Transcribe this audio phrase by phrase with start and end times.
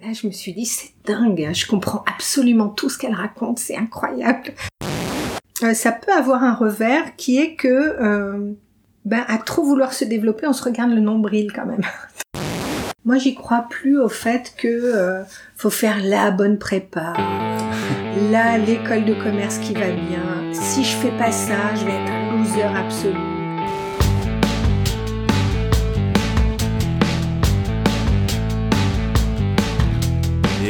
[0.00, 3.58] Là, je me suis dit, c'est dingue, hein, je comprends absolument tout ce qu'elle raconte,
[3.58, 4.52] c'est incroyable.
[5.64, 8.52] Euh, ça peut avoir un revers qui est que, euh,
[9.04, 11.82] ben, à trop vouloir se développer, on se regarde le nombril quand même.
[13.04, 15.22] Moi, j'y crois plus au fait que euh,
[15.56, 17.14] faut faire la bonne prépa,
[18.30, 20.52] là l'école de commerce qui va bien.
[20.52, 23.37] Si je fais pas ça, je vais être un loser absolu.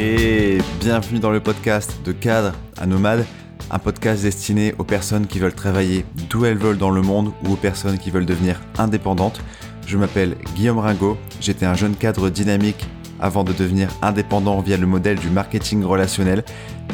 [0.01, 3.25] Et bienvenue dans le podcast de Cadre à Nomade,
[3.69, 7.51] un podcast destiné aux personnes qui veulent travailler d'où elles veulent dans le monde ou
[7.51, 9.41] aux personnes qui veulent devenir indépendantes.
[9.85, 12.87] Je m'appelle Guillaume Ringot, j'étais un jeune cadre dynamique
[13.19, 16.45] avant de devenir indépendant via le modèle du marketing relationnel.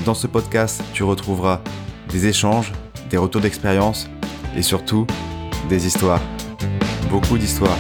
[0.03, 1.61] Dans ce podcast, tu retrouveras
[2.09, 2.71] des échanges,
[3.11, 4.09] des retours d'expérience
[4.57, 5.05] et surtout
[5.69, 6.21] des histoires.
[7.11, 7.77] Beaucoup d'histoires.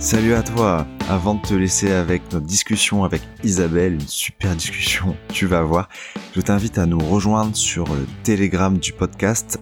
[0.00, 0.86] Salut à toi.
[1.08, 5.88] Avant de te laisser avec notre discussion avec Isabelle, une super discussion, tu vas voir,
[6.36, 9.58] je t'invite à nous rejoindre sur le Telegram du podcast.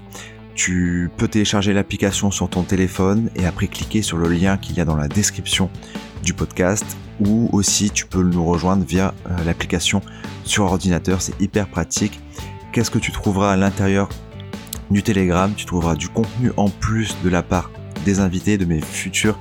[0.55, 4.81] Tu peux télécharger l'application sur ton téléphone et après cliquer sur le lien qu'il y
[4.83, 5.71] a dans la description
[6.23, 6.85] du podcast.
[7.21, 10.03] Ou aussi tu peux nous rejoindre via euh, l'application
[10.45, 12.21] sur ordinateur, c'est hyper pratique.
[12.73, 14.11] Qu'est-ce que tu trouveras à l'intérieur
[14.91, 15.51] du Telegram?
[15.57, 17.71] Tu trouveras du contenu en plus de la part
[18.07, 19.39] des invités, de mes futurs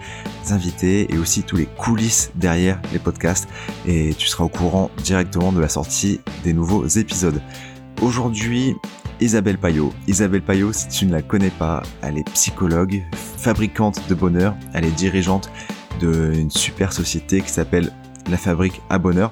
[0.50, 3.48] invités et aussi tous les coulisses derrière les podcasts
[3.88, 7.42] et tu seras au courant directement de la sortie des nouveaux épisodes.
[8.02, 8.76] Aujourd'hui,
[9.22, 9.94] Isabelle Payot.
[10.08, 13.02] Isabelle Payot, si tu ne la connais pas, elle est psychologue,
[13.38, 15.50] fabricante de bonheur, elle est dirigeante
[16.00, 17.94] d'une super société qui s'appelle
[18.30, 19.32] La Fabrique à Bonheur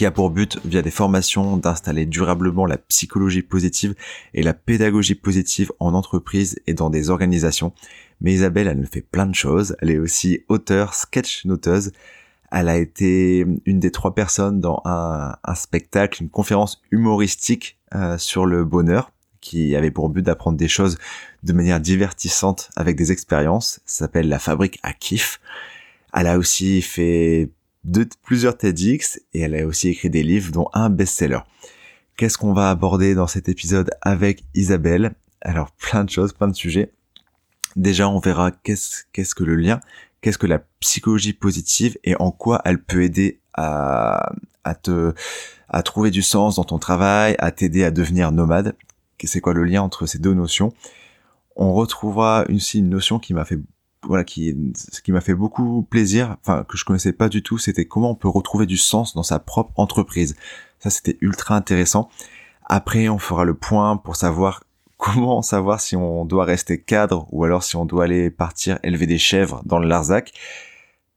[0.00, 3.94] qui a pour but, via des formations, d'installer durablement la psychologie positive
[4.32, 7.74] et la pédagogie positive en entreprise et dans des organisations.
[8.20, 9.76] Mais Isabelle, elle fait plein de choses.
[9.80, 11.92] Elle est aussi auteure, sketch noteuse.
[12.50, 18.44] Elle a été une des trois personnes dans un, spectacle, une conférence humoristique euh, sur
[18.44, 20.98] le bonheur, qui avait pour but d'apprendre des choses
[21.42, 23.80] de manière divertissante avec des expériences.
[23.86, 25.40] Ça s'appelle La Fabrique à Kiff.
[26.12, 27.50] Elle a aussi fait
[27.84, 31.40] de, plusieurs TEDx et elle a aussi écrit des livres dont un best-seller.
[32.16, 35.14] Qu'est-ce qu'on va aborder dans cet épisode avec Isabelle?
[35.40, 36.92] Alors plein de choses, plein de sujets.
[37.76, 39.80] Déjà, on verra qu'est-ce qu'est-ce que le lien,
[40.20, 44.32] qu'est-ce que la psychologie positive et en quoi elle peut aider à,
[44.64, 45.14] à te
[45.68, 48.76] à trouver du sens dans ton travail, à t'aider à devenir nomade.
[49.22, 50.72] C'est quoi le lien entre ces deux notions?
[51.56, 53.58] On retrouvera aussi une notion qui m'a fait
[54.02, 54.72] voilà qui
[55.04, 58.14] qui m'a fait beaucoup plaisir, enfin que je connaissais pas du tout, c'était comment on
[58.14, 60.36] peut retrouver du sens dans sa propre entreprise.
[60.78, 62.08] Ça c'était ultra intéressant.
[62.64, 64.62] Après, on fera le point pour savoir
[65.00, 69.06] comment savoir si on doit rester cadre ou alors si on doit aller partir élever
[69.06, 70.32] des chèvres dans le Larzac.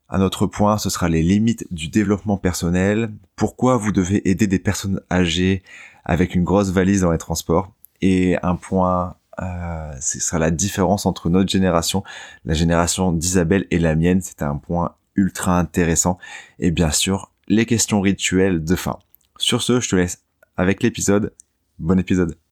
[0.09, 3.11] Un autre point, ce sera les limites du développement personnel.
[3.35, 5.63] Pourquoi vous devez aider des personnes âgées
[6.05, 7.73] avec une grosse valise dans les transports?
[8.01, 12.03] Et un point, euh, ce sera la différence entre notre génération,
[12.45, 14.21] la génération d'Isabelle et la mienne.
[14.21, 16.17] C'est un point ultra intéressant.
[16.59, 18.99] Et bien sûr, les questions rituelles de fin.
[19.37, 20.23] Sur ce, je te laisse
[20.55, 21.33] avec l'épisode.
[21.79, 22.42] Bon épisode.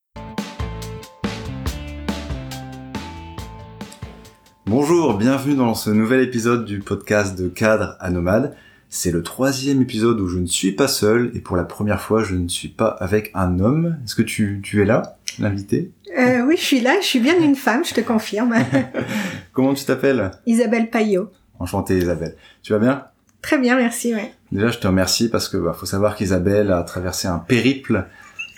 [4.72, 8.56] Bonjour, bienvenue dans ce nouvel épisode du podcast de Cadre à Nomade.
[8.88, 12.24] C'est le troisième épisode où je ne suis pas seul et pour la première fois
[12.24, 13.98] je ne suis pas avec un homme.
[14.06, 17.38] Est-ce que tu, tu es là, l'invité euh, Oui, je suis là, je suis bien
[17.38, 18.56] une femme, je te confirme.
[19.52, 21.30] Comment tu t'appelles Isabelle Payot.
[21.60, 22.38] Enchantée Isabelle.
[22.64, 23.04] Tu vas bien?
[23.42, 24.32] Très bien, merci, ouais.
[24.54, 28.08] Déjà je te remercie parce que bah, faut savoir qu'Isabelle a traversé un périple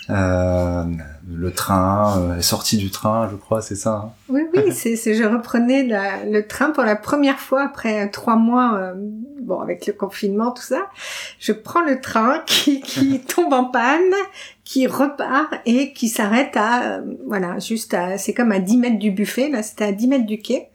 [0.10, 0.84] euh,
[1.32, 4.06] le train, euh, est sortie du train, je crois, c'est ça.
[4.06, 4.12] Hein?
[4.30, 8.94] Oui, oui, c'est, je reprenais le train pour la première fois après trois mois, euh,
[9.42, 10.90] bon, avec le confinement, tout ça.
[11.40, 14.14] Je prends le train qui, qui tombe en panne,
[14.64, 19.12] qui repart et qui s'arrête à, voilà, juste à, c'est comme à 10 mètres du
[19.12, 20.70] buffet, là, c'était à 10 mètres du quai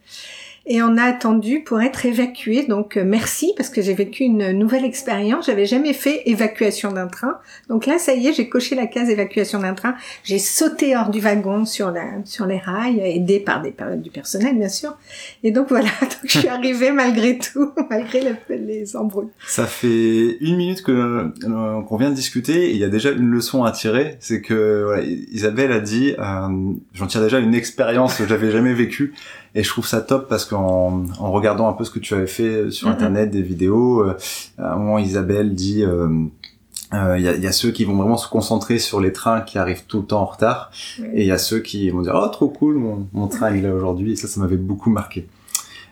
[0.69, 2.65] et on a attendu pour être évacué.
[2.67, 5.47] Donc euh, merci parce que j'ai vécu une nouvelle expérience.
[5.47, 7.39] J'avais jamais fait évacuation d'un train.
[7.67, 9.95] Donc là, ça y est, j'ai coché la case évacuation d'un train.
[10.23, 14.57] J'ai sauté hors du wagon sur la sur les rails, aidé par des du personnel
[14.57, 14.95] bien sûr.
[15.43, 19.29] Et donc voilà, donc je suis arrivée malgré tout, malgré les embrouilles.
[19.47, 23.29] Ça fait une minute que euh, qu'on vient de discuter il y a déjà une
[23.29, 28.15] leçon à tirer, c'est que voilà, Isabelle a dit, euh, j'en tire déjà une expérience
[28.15, 29.13] que j'avais jamais vécue
[29.55, 32.27] et je trouve ça top parce qu'en en regardant un peu ce que tu avais
[32.27, 34.17] fait sur internet, des vidéos, euh,
[34.57, 36.07] à un moment Isabelle dit euh,
[36.93, 39.41] euh, il y, a, y, a, ceux qui vont vraiment se concentrer sur les trains
[39.41, 40.71] qui arrivent tout le temps en retard.
[41.13, 43.65] Et il y a ceux qui vont dire oh trop cool mon, mon train il
[43.65, 44.13] est aujourd'hui.
[44.13, 45.27] Et ça ça m'avait beaucoup marqué.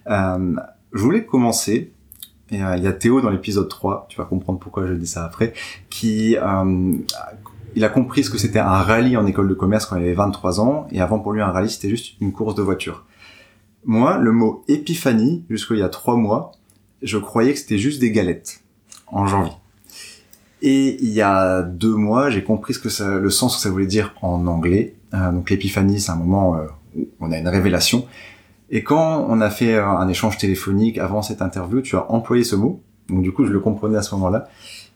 [0.10, 0.56] Euh,
[0.94, 1.92] je voulais commencer,
[2.50, 5.08] et euh, il y a Théo dans l'épisode 3, tu vas comprendre pourquoi je dis
[5.08, 5.54] ça après,
[5.90, 6.94] qui euh,
[7.76, 10.14] il a compris ce que c'était un rallye en école de commerce quand il avait
[10.14, 13.06] 23 ans, et avant pour lui un rallye c'était juste une course de voiture.
[13.86, 16.52] Moi, le mot épiphanie, jusqu'il y a trois mois,
[17.02, 18.62] je croyais que c'était juste des galettes
[19.08, 19.54] en janvier.
[20.62, 23.70] Et il y a deux mois, j'ai compris ce que ça, le sens que ça
[23.70, 24.96] voulait dire en anglais.
[25.14, 26.66] Euh, donc l'épiphanie, c'est un moment euh,
[26.96, 28.08] où on a une révélation.
[28.70, 32.56] Et quand on a fait un échange téléphonique avant cette interview, tu as employé ce
[32.56, 32.82] mot.
[33.08, 34.50] Donc du coup, je le comprenais à ce moment-là.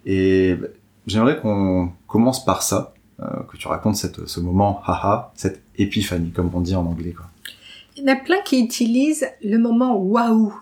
[0.06, 0.58] Et
[1.08, 6.50] j'aimerais qu'on commence par ça, euh, que tu racontes ce moment, haha, cette épiphanie, comme
[6.54, 7.12] on dit en anglais.
[7.12, 7.28] Quoi.
[8.02, 10.54] Il y en a plein qui utilisent le moment waouh.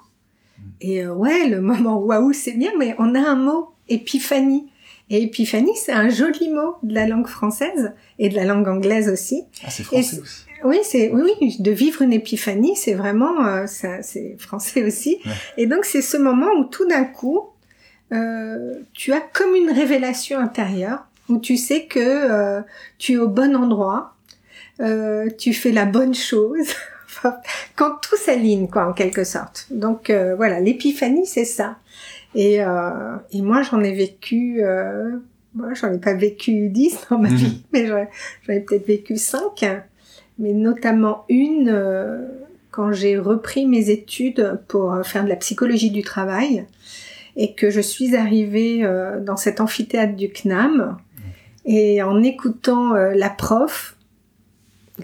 [0.82, 4.70] Et euh, ouais, le moment waouh, c'est bien, mais on a un mot, épiphanie.
[5.10, 9.10] Et épiphanie, c'est un joli mot de la langue française et de la langue anglaise
[9.10, 9.44] aussi.
[9.64, 10.46] Ah, c'est français aussi.
[10.66, 15.20] Oui, c'est oui, oui, de vivre une épiphanie, c'est vraiment euh, ça, c'est français aussi.
[15.56, 17.46] Et donc c'est ce moment où tout d'un coup,
[18.12, 22.62] euh, tu as comme une révélation intérieure où tu sais que euh,
[22.98, 24.16] tu es au bon endroit,
[24.82, 26.68] euh, tu fais la bonne chose.
[27.75, 29.68] Quand tout s'aligne, quoi, en quelque sorte.
[29.71, 31.77] Donc euh, voilà, l'épiphanie, c'est ça.
[32.36, 35.18] Et, euh, et moi, j'en ai vécu, euh,
[35.56, 38.06] moi, j'en ai pas vécu dix dans ma vie, mais j'en
[38.50, 39.66] ai peut-être vécu cinq,
[40.38, 42.27] mais notamment une euh,
[42.71, 46.66] quand j'ai repris mes études pour faire de la psychologie du travail
[47.36, 48.88] et que je suis arrivée
[49.21, 50.98] dans cet amphithéâtre du CNAM
[51.66, 53.98] et en écoutant la prof,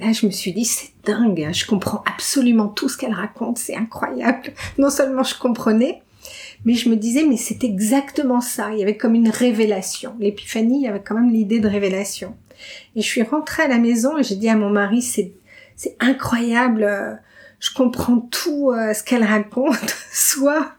[0.02, 3.58] Là, je me suis dit, c'est dingue, hein, je comprends absolument tout ce qu'elle raconte,
[3.58, 4.54] c'est incroyable.
[4.78, 6.02] Non seulement je comprenais,
[6.66, 8.72] mais je me disais, mais c'est exactement ça.
[8.74, 10.16] Il y avait comme une révélation.
[10.20, 12.36] L'épiphanie, il y avait quand même l'idée de révélation.
[12.96, 15.34] Et je suis rentrée à la maison et j'ai dit à mon mari, c'est,
[15.76, 17.14] c'est incroyable, euh,
[17.60, 20.74] je comprends tout euh, ce qu'elle raconte, soit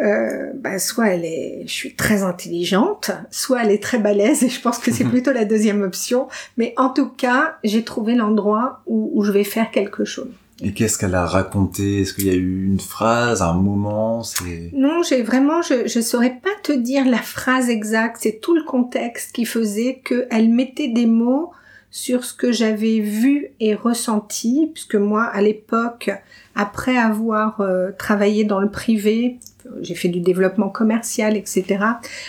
[0.00, 4.48] euh, bah, soit elle est, je suis très intelligente, soit elle est très balèze, et
[4.48, 6.28] je pense que c'est plutôt la deuxième option.
[6.56, 10.30] Mais en tout cas, j'ai trouvé l'endroit où, où je vais faire quelque chose.
[10.60, 12.02] Et qu'est-ce qu'elle a raconté?
[12.02, 14.24] Est-ce qu'il y a eu une phrase, un moment?
[14.24, 18.18] C'est Non, j'ai vraiment, je je saurais pas te dire la phrase exacte.
[18.20, 21.52] C'est tout le contexte qui faisait qu'elle mettait des mots
[21.90, 26.10] sur ce que j'avais vu et ressenti, puisque moi, à l'époque,
[26.54, 29.38] après avoir euh, travaillé dans le privé,
[29.80, 31.84] j'ai fait du développement commercial, etc.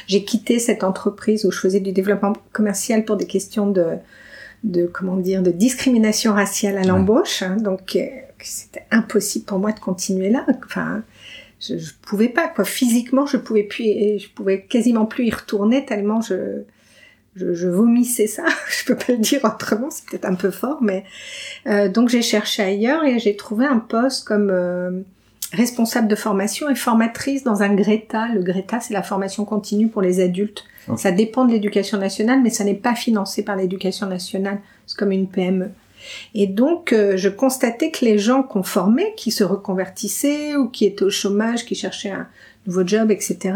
[0.07, 3.97] J'ai quitté cette entreprise où je faisais du développement commercial pour des questions de,
[4.63, 7.41] de comment dire, de discrimination raciale à l'embauche.
[7.41, 8.05] Hein, donc, euh,
[8.41, 10.45] c'était impossible pour moi de continuer là.
[10.65, 11.03] Enfin,
[11.59, 12.65] je, je pouvais pas, quoi.
[12.65, 16.63] Physiquement, je pouvais plus, et je pouvais quasiment plus y retourner tellement je,
[17.35, 18.45] je, je, vomissais ça.
[18.69, 21.03] je peux pas le dire autrement, c'est peut-être un peu fort, mais
[21.67, 25.01] euh, donc j'ai cherché ailleurs et j'ai trouvé un poste comme euh,
[25.53, 28.27] responsable de formation et formatrice dans un Greta.
[28.27, 30.65] Le Greta, c'est la formation continue pour les adultes.
[30.95, 34.59] Ça dépend de l'éducation nationale, mais ça n'est pas financé par l'éducation nationale.
[34.87, 35.69] C'est comme une PME.
[36.33, 40.85] Et donc, euh, je constatais que les gens qu'on formait, qui se reconvertissaient ou qui
[40.85, 42.27] étaient au chômage, qui cherchaient un
[42.65, 43.55] nouveau job, etc.,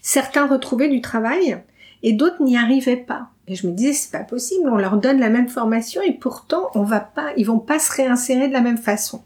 [0.00, 1.58] certains retrouvaient du travail
[2.02, 3.28] et d'autres n'y arrivaient pas.
[3.48, 6.70] Et je me disais, c'est pas possible, on leur donne la même formation et pourtant,
[6.74, 9.22] on va pas, ils vont pas se réinsérer de la même façon.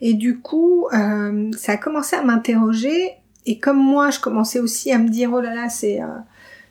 [0.00, 3.12] Et du coup, euh, ça a commencé à m'interroger.
[3.46, 6.06] Et comme moi, je commençais aussi à me dire, oh là là, c'est, euh,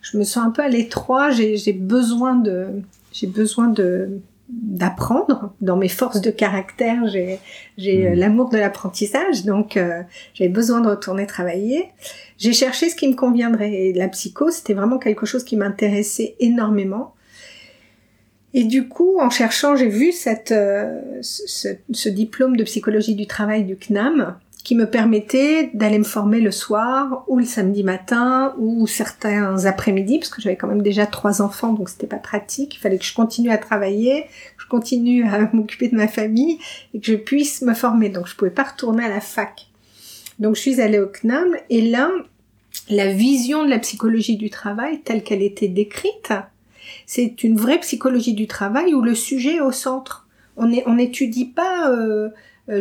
[0.01, 1.29] je me sens un peu à l'étroit.
[1.31, 2.67] J'ai besoin de,
[3.12, 4.21] j'ai besoin de
[4.51, 7.38] d'apprendre dans mes forces de caractère j'ai
[7.77, 8.13] j'ai mmh.
[8.15, 10.01] l'amour de l'apprentissage donc euh,
[10.33, 11.86] j'avais besoin de retourner travailler
[12.39, 16.36] j'ai cherché ce qui me conviendrait et la psycho c'était vraiment quelque chose qui m'intéressait
[16.39, 17.13] énormément
[18.53, 23.27] et du coup, en cherchant, j'ai vu cette, euh, ce, ce, diplôme de psychologie du
[23.27, 28.53] travail du CNAM qui me permettait d'aller me former le soir ou le samedi matin
[28.58, 32.75] ou certains après-midi parce que j'avais quand même déjà trois enfants donc c'était pas pratique.
[32.75, 34.24] Il fallait que je continue à travailler,
[34.58, 36.60] que je continue à m'occuper de ma famille
[36.94, 38.10] et que je puisse me former.
[38.10, 39.68] Donc je pouvais pas retourner à la fac.
[40.39, 42.10] Donc je suis allée au CNAM et là,
[42.89, 46.34] la vision de la psychologie du travail telle qu'elle était décrite,
[47.05, 50.27] c'est une vraie psychologie du travail où le sujet est au centre.
[50.58, 52.29] On n'étudie pas euh,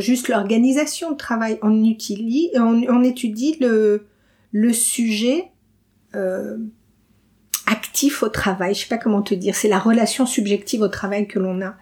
[0.00, 4.07] juste l'organisation de travail, on, utilise, on, étudie le,
[4.53, 5.47] le sujet
[6.15, 6.59] euh,
[7.67, 8.75] actif au travail.
[8.75, 9.55] Je sais pas comment te dire.
[9.55, 11.77] C'est la relation subjective au travail que l'on a.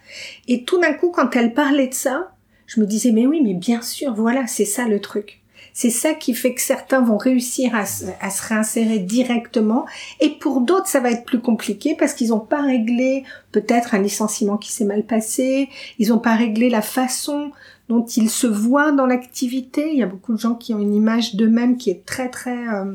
[0.48, 2.32] Et tout d'un coup, quand elle parlait de ça,
[2.66, 5.42] je me disais mais oui, mais bien sûr, voilà, c'est ça le truc.
[5.78, 7.82] C'est ça qui fait que certains vont réussir à,
[8.22, 9.84] à se réinsérer directement
[10.20, 13.98] et pour d'autres ça va être plus compliqué parce qu'ils n'ont pas réglé peut-être un
[13.98, 15.68] licenciement qui s'est mal passé,
[15.98, 17.52] ils n'ont pas réglé la façon
[17.90, 19.90] dont ils se voient dans l'activité.
[19.92, 22.56] Il y a beaucoup de gens qui ont une image d'eux-mêmes qui est très très
[22.68, 22.94] euh,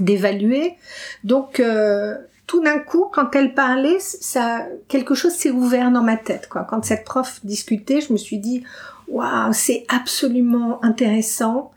[0.00, 0.76] dévaluée.
[1.24, 2.16] Donc euh,
[2.46, 6.48] tout d'un coup, quand elle parlait, ça quelque chose s'est ouvert dans ma tête.
[6.48, 6.66] Quoi.
[6.70, 8.62] Quand cette prof discutait, je me suis dit
[9.08, 11.73] waouh, c'est absolument intéressant.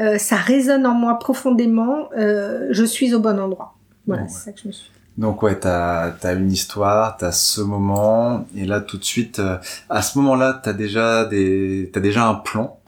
[0.00, 2.08] Euh, ça résonne en moi profondément.
[2.16, 3.74] Euh, je suis au bon endroit.
[4.06, 4.90] Voilà, c'est ça que je me suis.
[5.18, 9.58] Donc ouais, t'as as une histoire, t'as ce moment, et là tout de suite, euh,
[9.90, 12.78] à ce moment-là, t'as déjà des, t'as déjà un plan.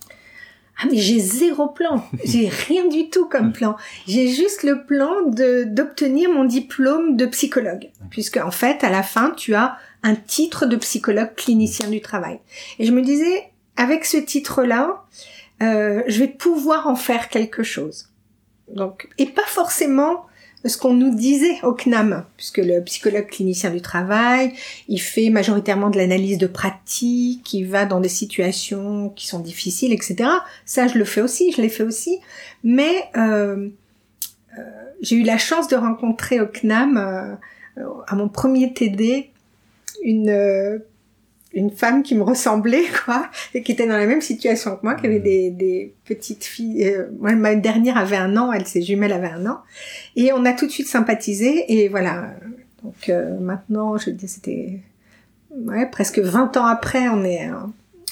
[0.78, 3.76] Ah mais j'ai zéro plan, j'ai rien du tout comme plan.
[4.06, 9.02] J'ai juste le plan de d'obtenir mon diplôme de psychologue, puisque en fait à la
[9.02, 12.40] fin tu as un titre de psychologue clinicien du travail.
[12.78, 15.04] Et je me disais avec ce titre-là,
[15.60, 18.08] euh, je vais pouvoir en faire quelque chose.
[18.68, 20.26] Donc et pas forcément
[20.68, 24.52] ce qu'on nous disait au CNAM, puisque le psychologue clinicien du travail,
[24.88, 29.92] il fait majoritairement de l'analyse de pratique, il va dans des situations qui sont difficiles,
[29.92, 30.30] etc.
[30.64, 32.20] Ça, je le fais aussi, je l'ai fait aussi.
[32.62, 33.68] Mais euh,
[34.58, 34.62] euh,
[35.00, 39.30] j'ai eu la chance de rencontrer au CNAM, euh, à mon premier TD,
[40.04, 40.80] une
[41.54, 44.94] une femme qui me ressemblait, quoi, et qui était dans la même situation que moi,
[44.94, 45.22] qui avait mmh.
[45.22, 46.86] des, des petites filles.
[46.86, 49.60] Euh, moi, ma dernière avait un an, elle, ses jumelles avaient un an.
[50.16, 52.34] Et on a tout de suite sympathisé, et voilà.
[52.82, 54.80] Donc euh, maintenant, je dis, c'était
[55.56, 57.48] ouais, presque 20 ans après, on est,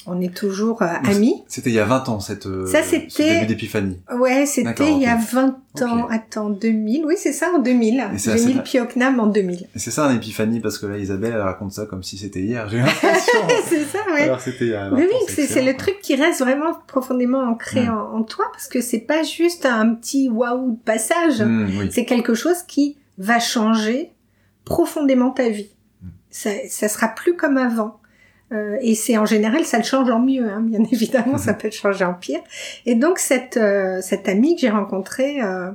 [0.07, 1.43] on est toujours euh, amis.
[1.47, 3.35] C'était il y a 20 ans, cette, euh, ça, c'était...
[3.35, 3.99] début d'épiphanie.
[4.19, 6.09] Ouais, c'était il y a 20 ans.
[6.11, 7.05] Attends, 2000.
[7.05, 8.03] Oui, c'est ça, en 2000.
[8.25, 9.69] 2000 Piocnam en 2000.
[9.75, 12.41] Et c'est ça un épiphanie, parce que là, Isabelle, elle raconte ça comme si c'était
[12.41, 12.69] hier.
[12.69, 13.41] J'ai l'impression.
[13.67, 14.23] c'est ça, ouais.
[14.23, 17.41] Alors, c'était il y a 20 oui, oui, c'est, le truc qui reste vraiment profondément
[17.41, 17.91] ancré mm.
[18.15, 21.43] en, toi, parce que c'est pas juste un petit waouh de passage.
[21.43, 24.13] Mm, c'est quelque chose qui va changer
[24.65, 25.71] profondément ta vie.
[26.03, 26.07] Mm.
[26.31, 28.00] Ça, ça sera plus comme avant.
[28.53, 31.59] Euh, et c'est en général, ça le change en mieux, hein, bien évidemment, ça mhm.
[31.59, 32.41] peut changer en pire.
[32.87, 35.71] Et donc cette euh, cette amie que j'ai rencontrée, euh,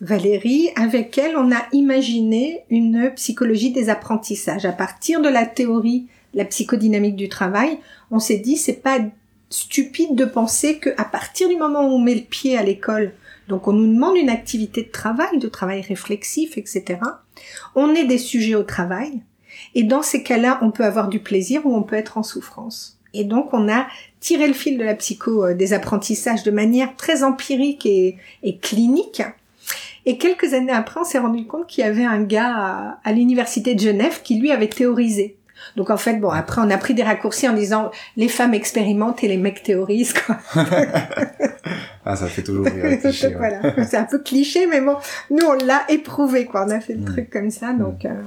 [0.00, 6.06] Valérie, avec elle, on a imaginé une psychologie des apprentissages à partir de la théorie,
[6.34, 7.78] la psychodynamique du travail.
[8.10, 8.98] On s'est dit, c'est pas
[9.48, 13.12] stupide de penser que à partir du moment où on met le pied à l'école,
[13.48, 16.98] donc on nous demande une activité de travail, de travail réflexif, etc.
[17.74, 19.22] On est des sujets au travail
[19.76, 22.98] et dans ces cas-là, on peut avoir du plaisir ou on peut être en souffrance.
[23.12, 23.86] Et donc, on a
[24.20, 28.16] tiré le fil de la psycho euh, des apprentissages de manière très empirique et,
[28.62, 29.22] clinique.
[30.06, 33.74] Et quelques années après, on s'est rendu compte qu'il y avait un gars à, l'université
[33.74, 35.36] de Genève qui lui avait théorisé.
[35.76, 39.24] Donc en fait, bon, après on a pris des raccourcis en disant les femmes expérimentent
[39.24, 40.14] et les mecs théorisent.
[40.14, 40.38] Quoi.
[42.04, 42.98] ah, ça fait toujours rire.
[43.36, 44.96] voilà, c'est un peu cliché, mais bon,
[45.30, 46.64] nous on l'a éprouvé, quoi.
[46.66, 47.04] On a fait le mm.
[47.04, 48.04] truc comme ça, donc.
[48.04, 48.22] Euh,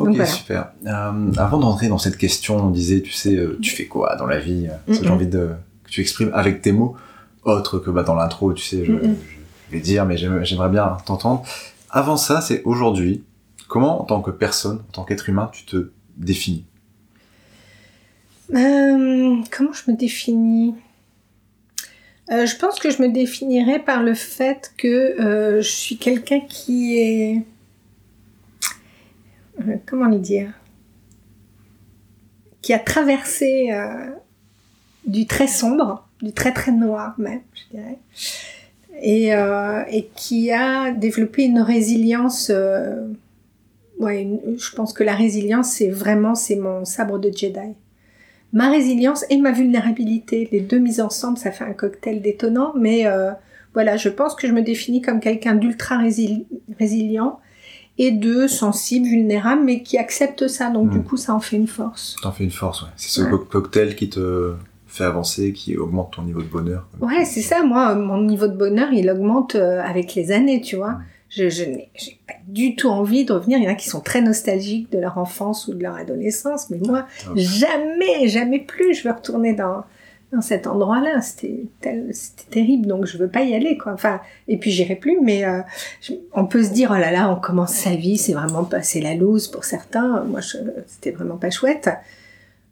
[0.00, 0.72] Ok, super.
[0.86, 4.26] Euh, avant d'entrer dans cette question, on disait, tu sais, euh, tu fais quoi dans
[4.26, 4.68] la vie?
[4.88, 5.50] J'ai envie de
[5.84, 6.96] que tu exprimes avec tes mots,
[7.44, 8.92] autre que bah, dans l'intro, tu sais, je,
[9.70, 11.42] vais dire, mais j'aimerais bien t'entendre.
[11.90, 13.24] Avant ça, c'est aujourd'hui,
[13.68, 16.64] comment, en tant que personne, en tant qu'être humain, tu te définis?
[18.54, 20.74] Euh, Comment je me définis?
[22.28, 27.42] Je pense que je me définirais par le fait que je suis quelqu'un qui est
[29.68, 30.52] euh, comment le dire,
[32.62, 34.10] qui a traversé euh,
[35.06, 37.98] du très sombre, du très très noir même, je dirais,
[39.02, 39.82] et, euh,
[40.14, 42.52] qui a développé une résilience.
[43.98, 47.74] ouais, je pense que la résilience, c'est vraiment c'est mon sabre de Jedi.
[48.52, 53.06] Ma résilience et ma vulnérabilité, les deux mises ensemble, ça fait un cocktail détonnant, mais
[53.72, 57.38] voilà, je pense que je me définis comme quelqu'un d'ultra résilient
[57.98, 60.70] et de sensible, vulnérable, mais qui accepte ça.
[60.70, 61.04] Donc du hmm.
[61.04, 62.16] coup, ça en fait une force.
[62.22, 62.88] T'en fais une force, ouais.
[62.96, 64.54] C'est ce cocktail qui te
[64.86, 66.86] fait avancer, qui augmente ton niveau de bonheur.
[67.00, 67.62] Ouais, c'est ça.
[67.62, 70.92] Moi, mon niveau de bonheur, il augmente euh, avec les années, tu vois.
[70.92, 71.04] Hmm.
[71.28, 71.90] Je, je n'ai
[72.26, 73.58] pas du tout envie de revenir.
[73.58, 76.70] Il y en a qui sont très nostalgiques de leur enfance ou de leur adolescence,
[76.70, 78.94] mais moi, ah, jamais, jamais plus.
[78.94, 79.84] Je veux retourner dans
[80.32, 81.20] dans cet endroit-là.
[81.20, 81.66] C'était
[82.12, 83.92] c'était terrible, donc je veux pas y aller, quoi.
[83.92, 85.60] Enfin, et puis j'irai plus, mais euh,
[86.32, 89.14] on peut se dire, oh là là, on commence sa vie, c'est vraiment passé la
[89.14, 90.24] loose pour certains.
[90.24, 90.40] Moi,
[90.86, 91.90] c'était vraiment pas chouette.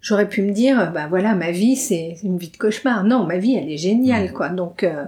[0.00, 3.04] J'aurais pu me dire, bah voilà, ma vie, c'est une vie de cauchemar.
[3.04, 4.48] Non, ma vie, elle est géniale, quoi.
[4.48, 5.04] Donc, euh,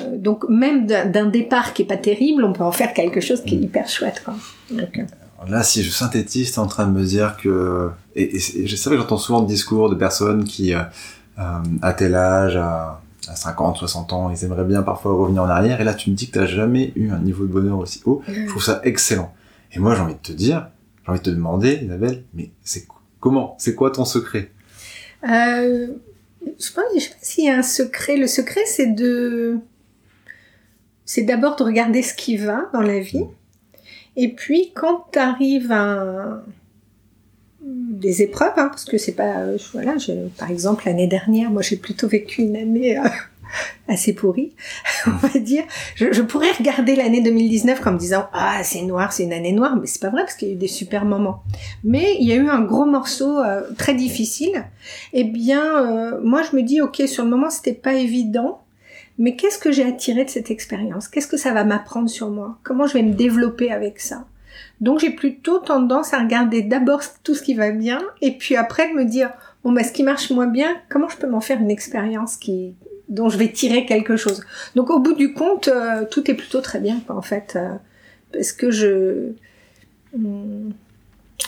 [0.00, 3.42] euh, donc même d'un départ qui est pas terrible, on peut en faire quelque chose
[3.42, 4.34] qui est hyper chouette, quoi.
[5.48, 8.96] Là, si je synthétise, t'es en train de me dire que, et, je sais que
[8.96, 10.82] j'entends souvent des discours de personnes qui euh,
[11.82, 13.00] à tel âge, à,
[13.34, 15.80] 50, 60 ans, ils aimeraient bien parfois revenir en arrière.
[15.80, 18.02] Et là, tu me dis que tu n'as jamais eu un niveau de bonheur aussi
[18.04, 18.22] haut.
[18.26, 19.32] Je trouve ça excellent.
[19.72, 20.68] Et moi, j'ai envie de te dire,
[21.04, 22.86] j'ai envie de te demander, Isabelle, mais c'est
[23.20, 24.50] comment C'est quoi ton secret?
[25.24, 25.88] Euh,
[26.42, 28.16] je pense, je sais pas s'il y a un secret.
[28.16, 29.58] Le secret, c'est de,
[31.04, 33.24] c'est d'abord de regarder ce qui va dans la vie.
[34.16, 36.42] Et puis, quand tu arrives à
[37.62, 39.94] des épreuves, hein, parce que c'est pas, euh, voilà,
[40.38, 43.02] par exemple, l'année dernière, moi, j'ai plutôt vécu une année euh,
[43.88, 44.52] assez pourrie,
[45.06, 45.64] on va dire.
[45.96, 49.86] Je, pourrais regarder l'année 2019 comme disant, ah, c'est noir, c'est une année noire, mais
[49.86, 51.42] c'est pas vrai parce qu'il y a eu des super moments.
[51.84, 54.64] Mais il y a eu un gros morceau euh, très difficile.
[55.12, 58.62] Eh bien, moi, je me dis, ok, sur le moment, c'était pas évident.
[59.18, 61.06] Mais qu'est-ce que j'ai attiré de cette expérience?
[61.06, 62.56] Qu'est-ce que ça va m'apprendre sur moi?
[62.62, 64.24] Comment je vais me développer avec ça?
[64.80, 68.88] Donc j'ai plutôt tendance à regarder d'abord tout ce qui va bien et puis après
[68.88, 69.30] de me dire
[69.62, 72.74] bon bah ce qui marche moins bien, comment je peux m'en faire une expérience qui
[73.08, 74.42] dont je vais tirer quelque chose?
[74.76, 77.74] Donc au bout du compte, euh, tout est plutôt très bien en fait euh,
[78.32, 79.32] parce que je
[80.16, 80.70] hmm,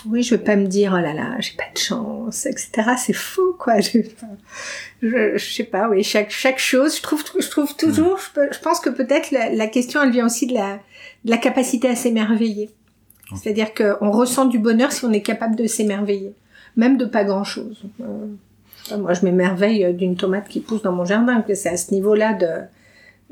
[0.07, 2.93] oui, je veux pas me dire oh là là, j'ai pas de chance, etc.
[2.99, 3.81] C'est faux quoi.
[3.81, 4.01] Je,
[5.03, 8.81] je, je, sais pas, oui, chaque chaque chose, je trouve je trouve toujours, je, pense
[8.81, 10.81] que peut-être la, la, question elle vient aussi de la
[11.25, 12.71] de la capacité à s'émerveiller.
[13.37, 16.35] C'est-à-dire qu'on ressent du bonheur si on est capable de s'émerveiller,
[16.77, 17.83] même de pas grand chose.
[18.01, 21.93] Euh, moi, je m'émerveille d'une tomate qui pousse dans mon jardin, que c'est à ce
[21.93, 22.47] niveau-là de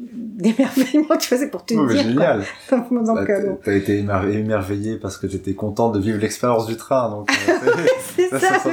[0.00, 2.02] d'émerveillement, tu vois, c'est pour te oh, dire.
[2.02, 2.42] génial.
[3.64, 7.52] T'as été émerveillé parce que t'étais contente de vivre l'expérience du train, donc euh,
[8.16, 8.72] c'est ça, ça, ça.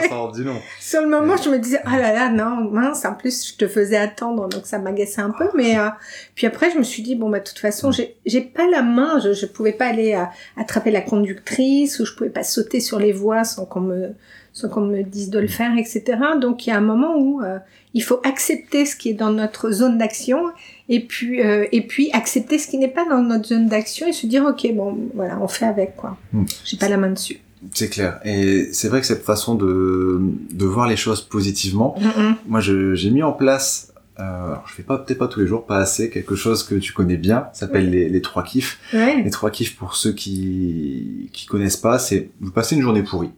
[0.80, 3.68] Sur le moment, je me disais, ah là là, non, mince, en plus, je te
[3.68, 5.90] faisais attendre, donc ça m'agaçait un peu, mais euh,
[6.36, 8.82] puis après, je me suis dit, bon, bah, de toute façon, j'ai j'ai pas la
[8.82, 10.24] main, je, je pouvais pas aller euh,
[10.56, 14.14] attraper la conductrice, ou je pouvais pas sauter sur les voies sans qu'on me,
[14.58, 16.18] sans qu'on me dise de le faire, etc.
[16.42, 17.60] Donc, il y a un moment où euh,
[17.94, 20.40] il faut accepter ce qui est dans notre zone d'action,
[20.90, 24.14] et puis, euh, et puis accepter ce qui n'est pas dans notre zone d'action, et
[24.14, 26.18] se dire, ok, bon, voilà, on fait avec, quoi.
[26.34, 26.46] Hmm.
[26.66, 27.40] J'ai pas la main dessus.
[27.74, 28.20] C'est clair.
[28.26, 30.22] Et c'est vrai que cette façon de,
[30.52, 31.96] de voir les choses positivement,
[32.48, 35.66] moi j'ai mis en place, euh, alors je fais pas peut-être pas tous les jours,
[35.66, 38.80] pas assez, quelque chose que tu connais bien, ça s'appelle les, les trois kiffs.
[38.94, 39.24] Ouais.
[39.24, 43.32] Les trois kiffs pour ceux qui qui connaissent pas, c'est vous passez une journée pourrie.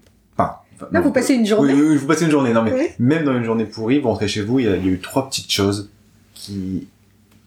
[0.91, 1.73] Là, vous passez une journée.
[1.73, 2.53] Oui, oui, vous passez une journée.
[2.53, 2.87] Non mais Oui.
[2.99, 4.91] même dans une journée pourrie, vous rentrez chez vous, il y a, il y a
[4.91, 5.89] eu trois petites choses
[6.33, 6.87] qui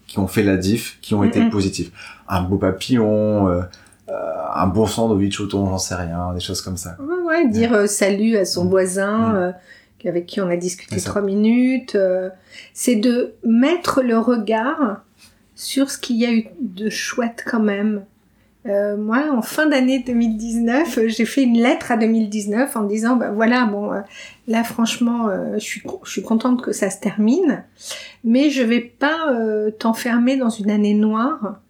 [0.07, 1.91] qui ont fait la diff, qui ont été positives.
[2.29, 3.63] Un beau papillon, euh,
[4.11, 4.13] euh,
[4.55, 6.97] un bon sandwich au thon, j'en sais rien, des choses comme ça.
[7.01, 8.69] Ouais, ouais, dire euh, salut à son Mm.
[8.69, 9.55] voisin
[10.05, 10.09] Mm.
[10.09, 11.97] avec qui on a discuté trois minutes.
[12.75, 15.01] c'est de mettre le regard
[15.55, 18.03] sur ce qu'il y a eu de chouette quand même.
[18.67, 23.17] Euh, moi, en fin d'année 2019, euh, j'ai fait une lettre à 2019 en disant,
[23.17, 24.01] bah voilà, bon, euh,
[24.47, 27.65] là franchement, je suis je suis contente que ça se termine,
[28.23, 29.35] mais je vais pas
[29.79, 31.61] t'enfermer dans une année noire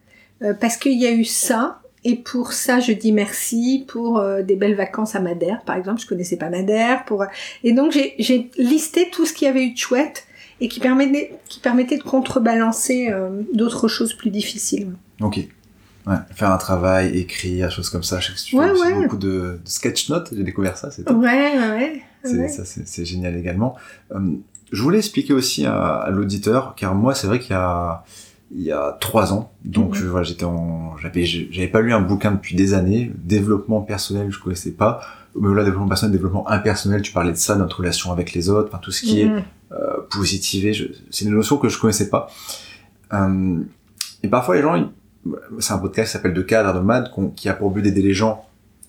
[0.60, 1.78] parce qu'il y a eu ça.
[2.04, 6.00] Et pour ça, je dis merci pour des belles vacances à Madère, par exemple.
[6.00, 7.04] Je connaissais pas Madère.
[7.04, 7.24] Pour
[7.62, 10.26] et donc j'ai- listé tout ce qu'il y avait eu de chouette
[10.60, 13.10] et qui permettait qui permettait de contrebalancer
[13.54, 14.92] d'autres choses plus difficiles.
[15.20, 15.40] Ok.
[16.06, 18.18] Ouais, faire un travail, écrire, choses comme ça.
[18.18, 19.02] Je sais que tu Ouais, fais ouais.
[19.04, 20.30] beaucoup de, de sketch notes.
[20.34, 21.16] J'ai découvert ça, c'est top.
[21.18, 22.48] Ouais, ouais, ouais.
[22.48, 23.76] Ça, c'est génial également.
[24.12, 24.18] Euh,
[24.72, 28.04] je voulais expliquer aussi à, à l'auditeur, car moi, c'est vrai qu'il y a,
[28.54, 29.94] il y a trois ans, donc Mhm.
[29.94, 33.12] je- voilà, j'étais en, j'avais, j'avais pas lu un bouquin depuis des années.
[33.16, 35.00] Développement personnel, je connaissais pas.
[35.34, 38.68] Mais voilà, développement personnel, développement impersonnel, tu parlais de ça, notre relation avec les autres,
[38.68, 39.42] enfin, tout ce qui est Mhm.
[39.72, 39.76] euh,
[40.10, 40.74] positiver.
[40.74, 42.28] je- C'est une notion que je connaissais pas.
[43.12, 43.60] Euh,
[44.22, 44.88] et parfois, les gens, ils-
[45.60, 48.02] c'est un podcast qui s'appelle De cadre, de mad, qu'on- qui a pour but d'aider
[48.02, 48.44] les gens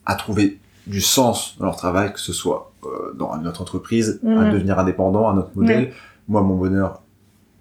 [0.06, 4.28] à trouver du sens dans leur travail, que ce soit euh, dans notre entreprise, à
[4.28, 4.52] Mhm.
[4.52, 5.93] devenir indépendant, à notre modèle.
[6.28, 7.02] Moi, mon bonheur,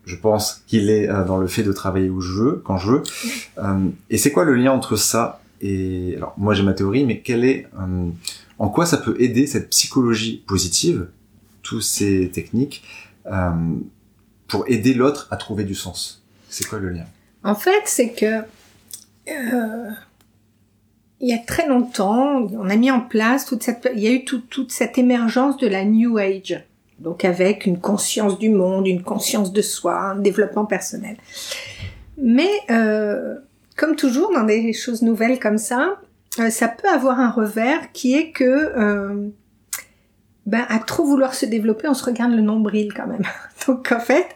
[0.05, 2.91] je pense qu'il est euh, dans le fait de travailler où je veux, quand je
[2.91, 3.03] veux.
[3.59, 7.21] Euh, et c'est quoi le lien entre ça et alors moi j'ai ma théorie, mais
[7.21, 7.69] quelle est
[8.59, 11.07] en quoi ça peut aider cette psychologie positive,
[11.63, 12.83] toutes ces techniques,
[14.49, 16.23] pour aider l'autre à trouver du sens?
[16.49, 17.05] C'est quoi le lien?
[17.45, 18.43] En fait, c'est que
[19.27, 19.95] il
[21.29, 24.25] y a très longtemps, on a mis en place toute cette, il y a eu
[24.25, 26.65] tout- toute cette émergence de la New Age,
[26.99, 31.17] donc avec une conscience du monde, une conscience de soi, un développement personnel.
[32.19, 33.37] Mais euh,
[33.77, 35.97] comme toujours dans des choses nouvelles comme ça,
[36.41, 39.29] euh, ça peut avoir un revers qui est que euh,
[40.45, 43.23] ben, à trop vouloir se développer, on se regarde le nombril quand même.
[43.67, 44.27] Donc en fait,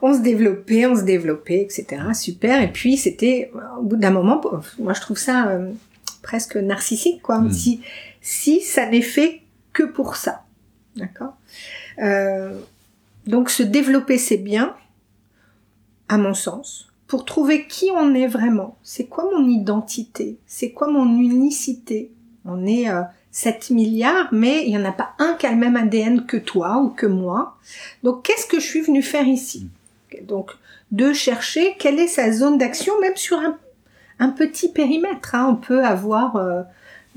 [0.00, 2.02] on se développait, on se développait, etc.
[2.14, 2.62] Super.
[2.62, 4.40] Et puis c'était, au bout d'un moment,
[4.78, 5.72] moi je trouve ça euh,
[6.22, 7.40] presque narcissique, quoi.
[7.40, 7.50] Mm.
[7.52, 7.80] Si,
[8.20, 10.44] si ça n'est fait que pour ça.
[10.94, 11.36] D'accord?
[11.98, 12.58] Euh,
[13.26, 14.74] Donc se développer, c'est bien,
[16.08, 18.78] à mon sens, pour trouver qui on est vraiment.
[18.84, 22.12] C'est quoi mon identité C'est quoi mon unicité
[22.44, 22.88] On est...
[22.88, 23.02] euh,
[23.36, 26.38] 7 milliards, mais il n'y en a pas un qui a le même ADN que
[26.38, 27.58] toi ou que moi.
[28.02, 29.68] Donc qu'est-ce que je suis venu faire ici?
[30.22, 30.52] Donc
[30.90, 33.58] de chercher quelle est sa zone d'action, même sur un,
[34.20, 35.34] un petit périmètre.
[35.34, 35.48] Hein.
[35.50, 36.62] On peut avoir, euh,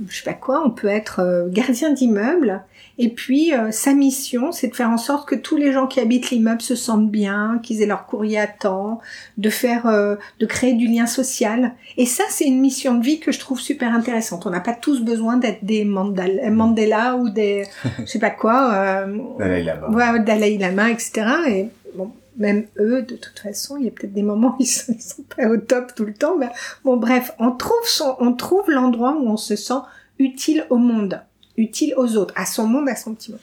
[0.07, 2.63] je sais pas quoi, on peut être euh, gardien d'immeuble
[3.01, 6.01] et puis euh, sa mission, c'est de faire en sorte que tous les gens qui
[6.01, 8.99] habitent l'immeuble se sentent bien, qu'ils aient leur courrier à temps,
[9.37, 11.71] de faire, euh, de créer du lien social.
[11.95, 14.45] Et ça, c'est une mission de vie que je trouve super intéressante.
[14.45, 17.63] On n'a pas tous besoin d'être des Mandela ou des,
[17.99, 21.23] je sais pas quoi, euh, Dalai Lama, ouais, Dalai Lama, etc.
[21.47, 24.65] Et bon, même eux, de toute façon, il y a peut-être des moments où ils
[24.65, 26.37] sont, sont pas au top tout le temps.
[26.83, 29.81] Bon, bref, on trouve son, on trouve l'endroit où on se sent
[30.17, 31.21] utile au monde
[31.59, 33.41] utile aux autres, à son monde, à son petit monde.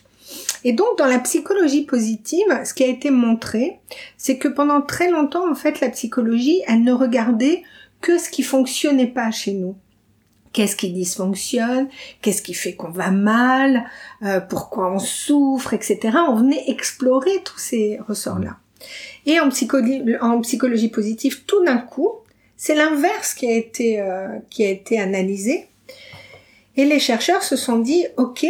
[0.64, 3.78] Et donc, dans la psychologie positive, ce qui a été montré,
[4.16, 7.62] c'est que pendant très longtemps, en fait, la psychologie, elle ne regardait
[8.00, 9.76] que ce qui fonctionnait pas chez nous.
[10.52, 11.88] Qu'est-ce qui dysfonctionne
[12.22, 13.84] Qu'est-ce qui fait qu'on va mal
[14.22, 16.16] euh, Pourquoi on souffre, etc.
[16.28, 18.56] On venait explorer tous ces ressorts-là.
[19.24, 22.10] Et en psychologie, positive, tout d'un coup,
[22.56, 25.68] c'est l'inverse qui a été euh, qui a été analysé.
[26.76, 28.46] Et les chercheurs se sont dit, ok,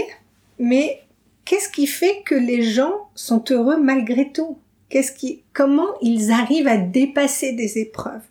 [0.58, 1.00] mais
[1.44, 4.58] qu'est-ce qui fait que les gens sont heureux malgré tout?
[4.88, 8.22] Qu'est-ce qui, comment ils arrivent à dépasser des épreuves?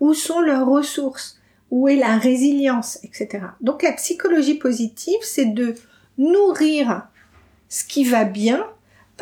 [0.00, 1.38] Où sont leurs ressources?
[1.70, 3.46] Où est la résilience, etc.
[3.60, 5.74] Donc la psychologie positive, c'est de
[6.18, 7.08] nourrir
[7.68, 8.66] ce qui va bien,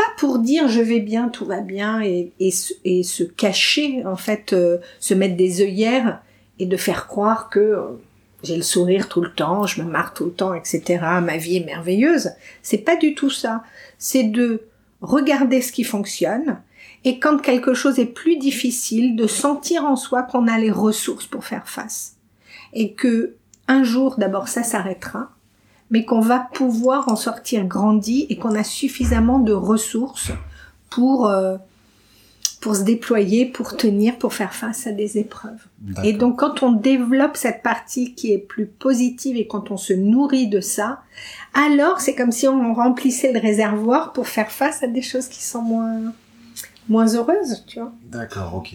[0.00, 4.78] pas pour dire je vais bien, tout va bien, et, se cacher, en fait, euh,
[4.98, 6.22] se mettre des œillères
[6.58, 7.82] et de faire croire que euh,
[8.42, 11.04] j'ai le sourire tout le temps, je me marre tout le temps, etc.
[11.22, 12.30] Ma vie est merveilleuse.
[12.62, 13.62] C'est pas du tout ça.
[13.98, 14.62] C'est de
[15.02, 16.62] regarder ce qui fonctionne
[17.04, 21.26] et quand quelque chose est plus difficile, de sentir en soi qu'on a les ressources
[21.26, 22.16] pour faire face
[22.72, 23.34] et que
[23.68, 25.30] un jour d'abord ça s'arrêtera,
[25.90, 30.32] mais qu'on va pouvoir en sortir grandi et qu'on a suffisamment de ressources
[30.88, 31.56] pour euh,
[32.60, 35.64] pour se déployer, pour tenir, pour faire face à des épreuves.
[36.04, 39.94] Et donc quand on développe cette partie qui est plus positive et quand on se
[39.94, 41.00] nourrit de ça,
[41.54, 45.42] alors c'est comme si on remplissait le réservoir pour faire face à des choses qui
[45.42, 46.12] sont moins
[46.90, 47.92] moins heureuses, tu vois.
[48.10, 48.74] D'accord, ok.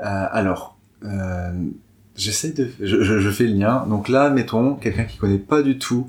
[0.00, 1.52] Euh, alors, euh,
[2.16, 3.86] j'essaie de, je, je, fais le lien.
[3.86, 6.08] Donc là, mettons quelqu'un qui connaît pas du tout,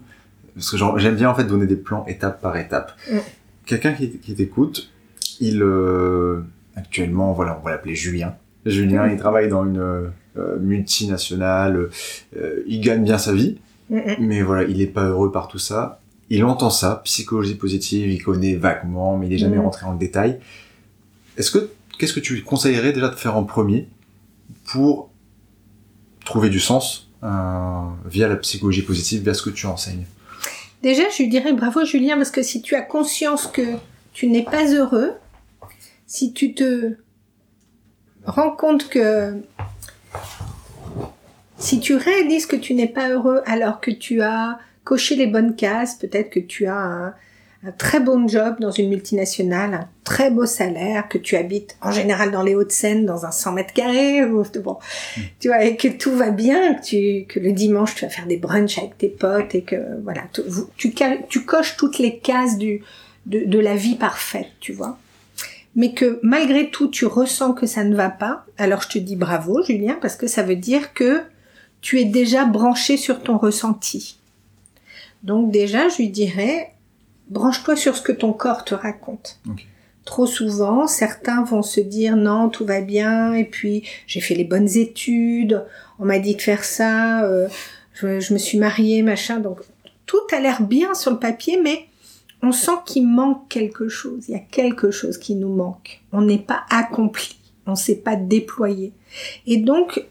[0.56, 2.94] parce que j'aime bien en fait donner des plans étape par étape.
[3.12, 3.18] Mm.
[3.66, 4.92] Quelqu'un qui, qui t'écoute,
[5.40, 6.42] il euh,
[6.76, 8.36] actuellement, voilà, on va l'appeler Julien.
[8.66, 11.90] Julien, il travaille dans une euh, multinationale,
[12.38, 13.58] euh, il gagne bien sa vie,
[13.90, 16.00] mais voilà, il n'est pas heureux par tout ça.
[16.30, 20.40] Il entend ça, psychologie positive, il connaît vaguement, mais il n'est jamais rentré en détail.
[21.38, 23.90] Est-ce que, qu'est-ce que tu conseillerais déjà de faire en premier
[24.72, 25.10] pour
[26.24, 27.28] trouver du sens euh,
[28.06, 30.06] via la psychologie positive, via ce que tu enseignes?
[30.82, 33.62] Déjà, je lui dirais bravo Julien, parce que si tu as conscience que
[34.13, 35.13] tu n'es pas heureux,
[36.08, 36.96] si tu te
[38.26, 39.36] rends compte que
[41.58, 45.56] si tu réalises que tu n'es pas heureux alors que tu as coché les bonnes
[45.56, 47.13] cases, peut-être que tu as un,
[47.78, 52.32] très bon job dans une multinationale, un très beau salaire, que tu habites en général
[52.32, 54.78] dans les Hauts-de-Seine dans un 100 mètres carrés, ou, bon,
[55.39, 58.26] tu vois, et que tout va bien, que, tu, que le dimanche tu vas faire
[58.26, 60.24] des brunchs avec tes potes et que voilà,
[60.76, 60.91] tu,
[61.30, 62.84] tu, coches toutes les cases du,
[63.28, 64.97] de, de la vie parfaite, tu vois
[65.76, 69.15] mais que malgré tout tu ressens que ça ne va pas, alors je te dis
[69.15, 71.21] bravo Julien, parce que ça veut dire que
[71.82, 74.17] tu es déjà branché sur ton ressenti.
[75.24, 76.74] Donc déjà, je lui dirais,
[77.32, 79.39] branche-toi sur ce que ton corps te raconte.
[80.06, 84.44] Trop souvent, certains vont se dire non, tout va bien, et puis j'ai fait les
[84.44, 85.65] bonnes études,
[86.00, 87.48] on m'a dit de faire ça, euh,
[87.94, 89.60] je, je me suis mariée, machin, donc
[90.06, 91.86] tout a l'air bien sur le papier, mais
[92.44, 94.26] on sent qu'il manque quelque chose.
[94.28, 96.02] Il y a quelque chose qui nous manque.
[96.12, 97.38] On n'est pas accompli.
[97.67, 98.94] On ne s'est pas déployé.
[99.46, 100.04] Et donc,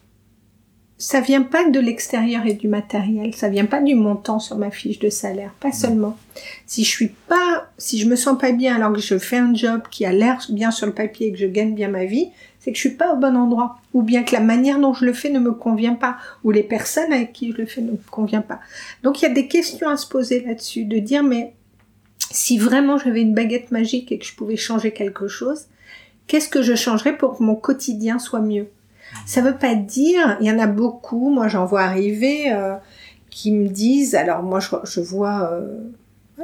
[1.01, 3.35] ça vient pas de l'extérieur et du matériel.
[3.35, 5.55] Ça vient pas du montant sur ma fiche de salaire.
[5.59, 6.19] Pas seulement.
[6.67, 9.55] Si je suis pas, si je me sens pas bien alors que je fais un
[9.55, 12.29] job qui a l'air bien sur le papier et que je gagne bien ma vie,
[12.59, 13.79] c'est que je suis pas au bon endroit.
[13.95, 16.19] Ou bien que la manière dont je le fais ne me convient pas.
[16.45, 18.61] Ou les personnes avec qui je le fais ne me convient pas.
[19.03, 20.85] Donc il y a des questions à se poser là-dessus.
[20.85, 21.55] De dire, mais
[22.31, 25.65] si vraiment j'avais une baguette magique et que je pouvais changer quelque chose,
[26.27, 28.69] qu'est-ce que je changerais pour que mon quotidien soit mieux?
[29.27, 32.75] Ça veut pas dire, il y en a beaucoup, moi j'en vois arriver, euh,
[33.31, 35.51] qui me disent, alors moi je, vois...
[35.53, 35.79] Euh,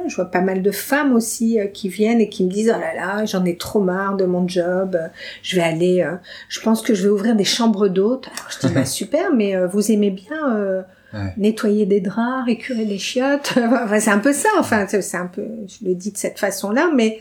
[0.05, 2.79] je vois pas mal de femmes aussi euh, qui viennent et qui me disent oh
[2.79, 4.95] là là j'en ai trop marre de mon job
[5.41, 6.07] je vais aller
[6.49, 9.55] je pense que je vais ouvrir des chambres d'hôtes alors je dis bah, super mais
[9.65, 10.85] vous aimez bien
[11.37, 13.53] nettoyer des draps, récurer des chiottes.
[13.57, 14.49] enfin, c'est un peu ça.
[14.59, 17.19] Enfin, c'est un peu, je le dis de cette façon-là, mais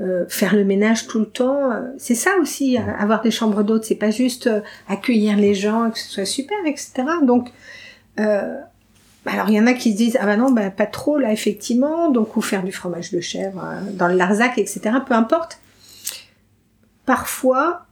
[0.00, 2.78] euh, faire le ménage tout le temps, euh, c'est ça aussi.
[2.78, 6.56] avoir des chambres d'hôtes, c'est pas juste euh, accueillir les gens, que ce soit super,
[6.64, 7.04] etc.
[7.22, 7.50] Donc,
[8.16, 11.32] alors il y en a qui se disent ah ben non, bah, pas trop là
[11.32, 14.80] effectivement, donc ou faire du fromage de chèvre dans le Larzac, etc.
[15.06, 15.58] Peu importe.
[17.04, 17.86] Parfois,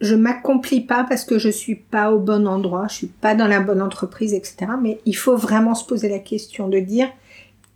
[0.00, 3.46] je m'accomplis pas parce que je suis pas au bon endroit, je suis pas dans
[3.46, 4.72] la bonne entreprise, etc.
[4.80, 7.08] Mais il faut vraiment se poser la question de dire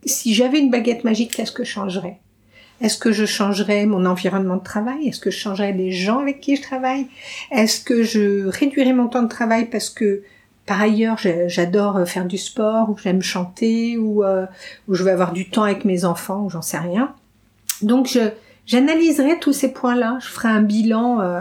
[0.05, 2.21] si j'avais une baguette magique, qu'est-ce que je changerais?
[2.81, 5.09] Est-ce que je changerais mon environnement de travail?
[5.09, 7.07] Est-ce que je changerais les gens avec qui je travaille?
[7.51, 10.23] Est-ce que je réduirais mon temps de travail parce que
[10.67, 14.47] par ailleurs j'adore faire du sport ou j'aime chanter ou, euh,
[14.89, 17.15] ou je veux avoir du temps avec mes enfants ou j'en sais rien.
[17.83, 18.19] Donc
[18.67, 20.19] j'analyserai tous ces points-là.
[20.21, 21.21] Je ferai un bilan.
[21.21, 21.41] Euh,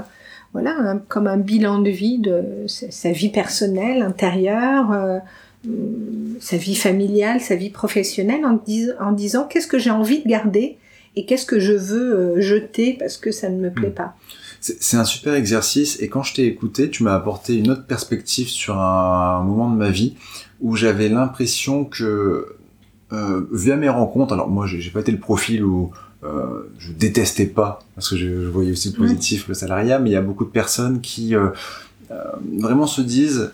[0.54, 5.20] voilà, comme un bilan de vie de sa vie personnelle, intérieure, euh,
[6.40, 10.78] sa vie familiale, sa vie professionnelle, en disant qu'est-ce que j'ai envie de garder
[11.16, 13.96] et qu'est-ce que je veux euh, jeter parce que ça ne me plaît hmm.
[13.96, 14.16] pas?
[14.62, 18.48] C'est un super exercice et quand je t'ai écouté, tu m'as apporté une autre perspective
[18.48, 20.16] sur un, moment de ma vie
[20.60, 22.56] où j'avais l'impression que
[23.14, 25.92] euh, via mes rencontres, alors moi j'ai pas été le profil où
[26.26, 30.14] euh, je détestais pas parce que je, voyais aussi le positif, le salariat, mais il
[30.14, 31.50] y a beaucoup de personnes qui euh,
[32.10, 32.24] euh,
[32.60, 33.52] vraiment se disent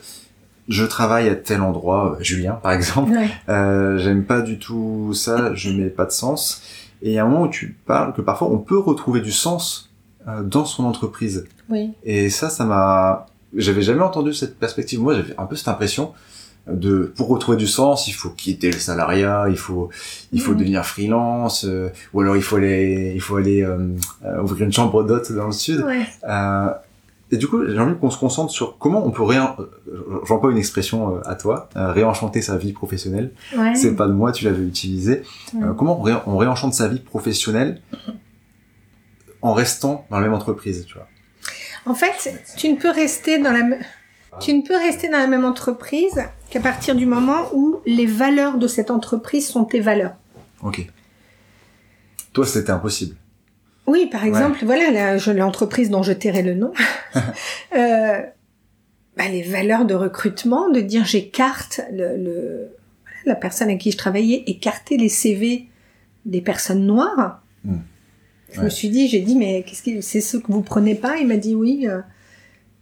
[0.68, 3.12] je travaille à tel endroit, Julien par exemple,
[3.48, 6.62] j'aime pas du tout ça, je mets pas de sens.
[7.02, 9.32] Et il y a un moment où tu parles que parfois on peut retrouver du
[9.32, 9.90] sens
[10.44, 11.46] dans son entreprise.
[11.68, 11.90] Oui.
[12.04, 15.00] Et ça, ça m'a, j'avais jamais entendu cette perspective.
[15.00, 16.12] Moi, j'avais un peu cette impression
[16.66, 19.90] de pour retrouver du sens, il faut quitter le salariat, il faut
[20.32, 23.88] il faut devenir freelance, euh, ou alors il faut aller il faut aller euh,
[24.24, 25.84] euh, ouvrir une chambre d'hôte dans le sud.
[27.32, 29.56] Et du coup, j'ai envie qu'on se concentre sur comment on peut réen...
[30.28, 33.32] J'emploie une expression à toi, réenchanter sa vie professionnelle.
[33.74, 35.22] C'est pas de moi, tu l'avais utilisé.
[35.76, 37.80] comment on, on réenchante sa vie professionnelle
[39.40, 41.08] en restant dans la même entreprise, tu vois?
[41.86, 43.62] En fait, tu ne peux rester dans la
[44.40, 48.56] tu ne peux rester dans la même entreprise qu'à partir du moment où les valeurs
[48.56, 50.14] de cette entreprise sont tes valeurs.
[50.62, 50.86] Ok.
[52.32, 53.16] Toi, c'était impossible.
[53.86, 56.72] Oui, par exemple, voilà l'entreprise dont je tairai le nom.
[57.76, 58.20] euh,
[59.16, 62.68] bah, les valeurs de recrutement, de dire j'écarte le, le
[63.24, 65.66] la personne avec qui je travaillais, écarter les CV
[66.24, 67.42] des personnes noires.
[67.64, 67.78] Hmm.
[68.50, 71.16] Je me suis dit, j'ai dit, mais qu'est-ce que c'est ce que vous prenez pas?
[71.18, 71.86] Il m'a dit oui.
[71.88, 72.00] Euh,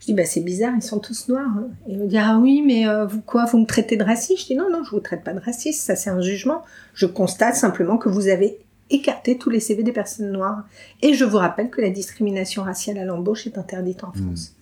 [0.00, 1.52] je dis, bah, c'est bizarre, ils sont tous noirs.
[1.86, 4.40] Et il me dit, ah oui, mais euh, vous quoi, vous me traitez de raciste?
[4.40, 6.62] Je dis, non, non, je vous traite pas de raciste, ça c'est un jugement.
[6.94, 8.58] Je constate simplement que vous avez
[8.90, 10.64] écarté tous les CV des personnes noires.
[11.02, 14.22] Et je vous rappelle que la discrimination raciale à l'embauche est interdite en hmm.
[14.22, 14.54] France.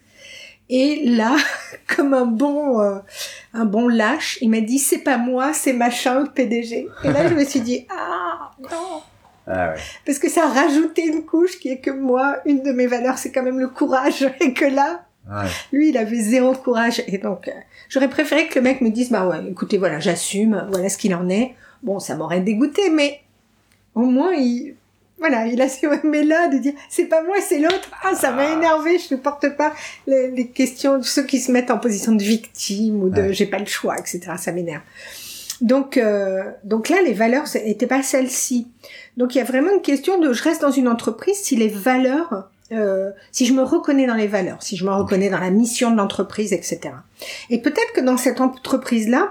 [0.70, 1.36] Et là,
[1.96, 2.98] comme un bon, euh,
[3.54, 6.88] un bon lâche, il m'a dit, c'est pas moi, c'est machin le PDG.
[7.04, 9.02] Et là, je me suis dit, ah, non.
[9.46, 9.80] Ah ouais.
[10.04, 13.16] Parce que ça a rajouté une couche qui est que moi, une de mes valeurs,
[13.16, 14.28] c'est quand même le courage.
[14.40, 15.04] Et que là,
[15.72, 17.02] lui, il avait zéro courage.
[17.06, 17.52] Et donc, euh,
[17.88, 21.14] j'aurais préféré que le mec me dise, bah ouais, écoutez, voilà, j'assume, voilà ce qu'il
[21.14, 21.54] en est.
[21.82, 23.20] Bon, ça m'aurait dégoûté, mais
[23.94, 24.74] au moins, il,
[25.18, 27.90] voilà, il a ce là de dire, c'est pas moi, c'est l'autre.
[28.03, 28.53] Ah, ça m'a ah.
[28.53, 29.72] énervé, je ne porte pas
[30.07, 33.59] les, questions de ceux qui se mettent en position de victime ou de j'ai pas
[33.59, 34.33] le choix, etc.
[34.38, 34.83] Ça m'énerve.
[35.61, 38.68] Donc, euh, donc là, les valeurs n'étaient pas celles-ci.
[39.16, 41.68] Donc, il y a vraiment une question de, je reste dans une entreprise si les
[41.68, 45.51] valeurs euh, si je me reconnais dans les valeurs, si je me reconnais dans la
[45.51, 46.81] mission de l'entreprise, etc.
[47.48, 49.31] Et peut-être que dans cette entreprise-là,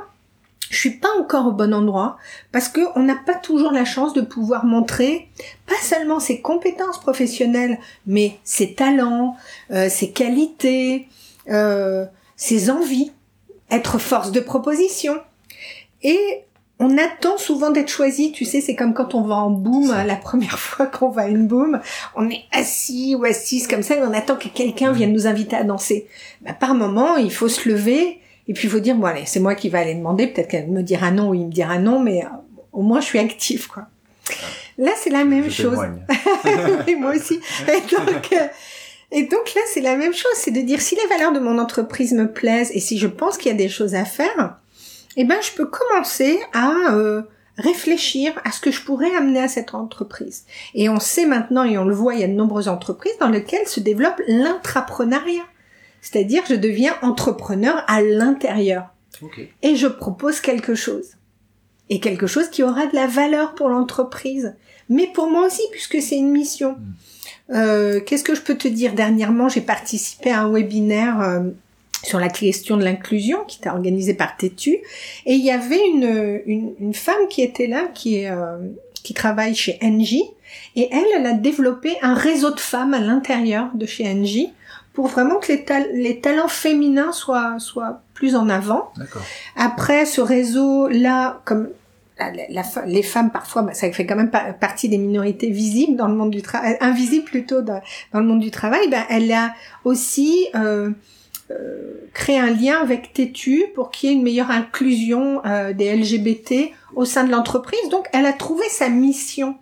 [0.70, 2.18] je suis pas encore au bon endroit
[2.52, 5.30] parce que on n'a pas toujours la chance de pouvoir montrer
[5.66, 9.36] pas seulement ses compétences professionnelles, mais ses talents,
[9.72, 11.08] euh, ses qualités,
[11.50, 13.12] euh, ses envies,
[13.72, 15.18] être force de proposition.
[16.04, 16.20] Et
[16.80, 20.16] on attend souvent d'être choisi, tu sais, c'est comme quand on va en boom, la
[20.16, 21.82] première fois qu'on va à une boom,
[22.16, 25.56] on est assis ou assise comme ça et on attend que quelqu'un vienne nous inviter
[25.56, 26.08] à danser.
[26.42, 29.40] Bah, par moment, il faut se lever et puis il faut dire, bon allez, c'est
[29.40, 32.00] moi qui vais aller demander, peut-être qu'elle me dira non ou il me dira non,
[32.00, 32.30] mais euh,
[32.72, 33.88] au moins je suis active, quoi.
[34.78, 35.80] Là, c'est la même chose.
[36.88, 37.40] et moi aussi.
[37.68, 38.48] Et donc, euh,
[39.12, 41.58] et donc là, c'est la même chose, c'est de dire si les valeurs de mon
[41.58, 44.58] entreprise me plaisent et si je pense qu'il y a des choses à faire,
[45.16, 47.24] eh ben je peux commencer à euh,
[47.58, 50.46] réfléchir à ce que je pourrais amener à cette entreprise.
[50.76, 53.30] Et on sait maintenant, et on le voit, il y a de nombreuses entreprises dans
[53.30, 55.46] lesquelles se développe l'intrapreneuriat.
[56.10, 58.94] C'est-à-dire je deviens entrepreneur à l'intérieur.
[59.62, 61.16] Et je propose quelque chose.
[61.90, 64.56] Et quelque chose qui aura de la valeur pour l'entreprise.
[64.90, 66.74] Mais pour moi aussi, puisque c'est une mission.
[66.74, 67.56] Hmm.
[67.56, 68.94] Euh, Qu'est-ce que je peux te dire?
[68.94, 71.40] Dernièrement, j'ai participé à un webinaire euh,
[72.04, 74.78] sur la question de l'inclusion qui était organisée par Tétu.
[75.26, 78.60] Et il y avait une, une, une femme qui était là, qui, est, euh,
[79.04, 80.16] qui travaille chez NJ.
[80.78, 84.52] Et elle, elle a développé un réseau de femmes à l'intérieur de chez NJ
[84.98, 88.92] pour vraiment que les, les talents féminins soient, soient plus en avant.
[89.56, 91.70] Après, ce réseau-là, comme
[92.18, 96.16] la, les femmes parfois, bah, ça fait quand même partie des minorités visibles dans le
[96.16, 97.80] monde du travail, euh, invisibles plutôt dans,
[98.12, 98.90] dans, le monde du travail.
[98.90, 99.54] Ben, elle a
[99.86, 100.90] aussi euh,
[101.52, 105.96] euh, créé un lien avec Tétu pour qu'il y ait une meilleure inclusion euh, des
[105.96, 107.88] LGBT au sein de l'entreprise.
[107.92, 109.58] Donc, elle a trouvé sa mission.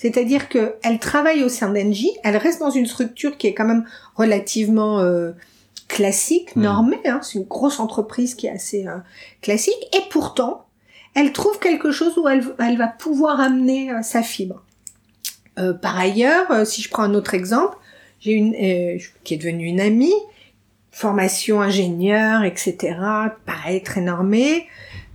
[0.00, 3.66] C'est-à-dire que elle travaille au sein d'Engie, elle reste dans une structure qui est quand
[3.66, 3.84] même
[4.14, 5.32] relativement euh,
[5.88, 6.62] classique, mmh.
[6.62, 7.00] normée.
[7.04, 8.86] Hein, c'est une grosse entreprise qui est assez
[9.42, 10.66] classique, et pourtant
[11.14, 14.62] elle trouve quelque chose où elle, elle va pouvoir amener euh, sa fibre.
[15.58, 17.76] Euh, par ailleurs, euh, si je prends un autre exemple,
[18.20, 18.52] j'ai une
[19.24, 20.12] qui est devenue une amie,
[20.90, 22.96] formation ingénieur, etc.
[23.46, 24.66] Pareil, très normée,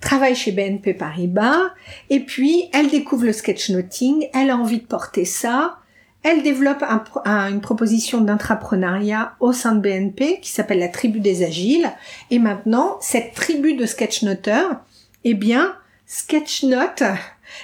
[0.06, 1.74] travaille chez BNP Paribas,
[2.10, 5.80] et puis elle découvre le sketchnoting, elle a envie de porter ça,
[6.24, 6.84] elle développe
[7.26, 11.92] un, une proposition d'intrapreneuriat au sein de BNP qui s'appelle la tribu des agiles,
[12.32, 14.78] et maintenant cette tribu de sketchnoteurs,
[15.26, 15.76] eh bien,
[16.08, 17.04] Sketchnote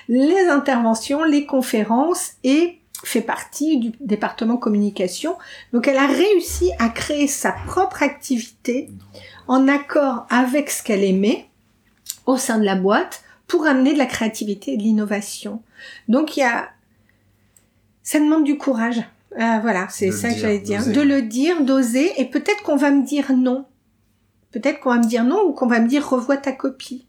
[0.09, 5.35] les interventions, les conférences et fait partie du département communication.
[5.73, 8.89] Donc elle a réussi à créer sa propre activité
[9.47, 11.47] en accord avec ce qu'elle aimait
[12.25, 15.61] au sein de la boîte pour amener de la créativité et de l'innovation.
[16.07, 16.69] Donc il y a
[18.03, 19.01] ça demande du courage.
[19.39, 20.85] Euh, voilà, c'est ça que j'allais dire.
[20.85, 23.65] De le dire, d'oser, et peut-être qu'on va me dire non.
[24.51, 27.05] Peut-être qu'on va me dire non ou qu'on va me dire revois ta copie.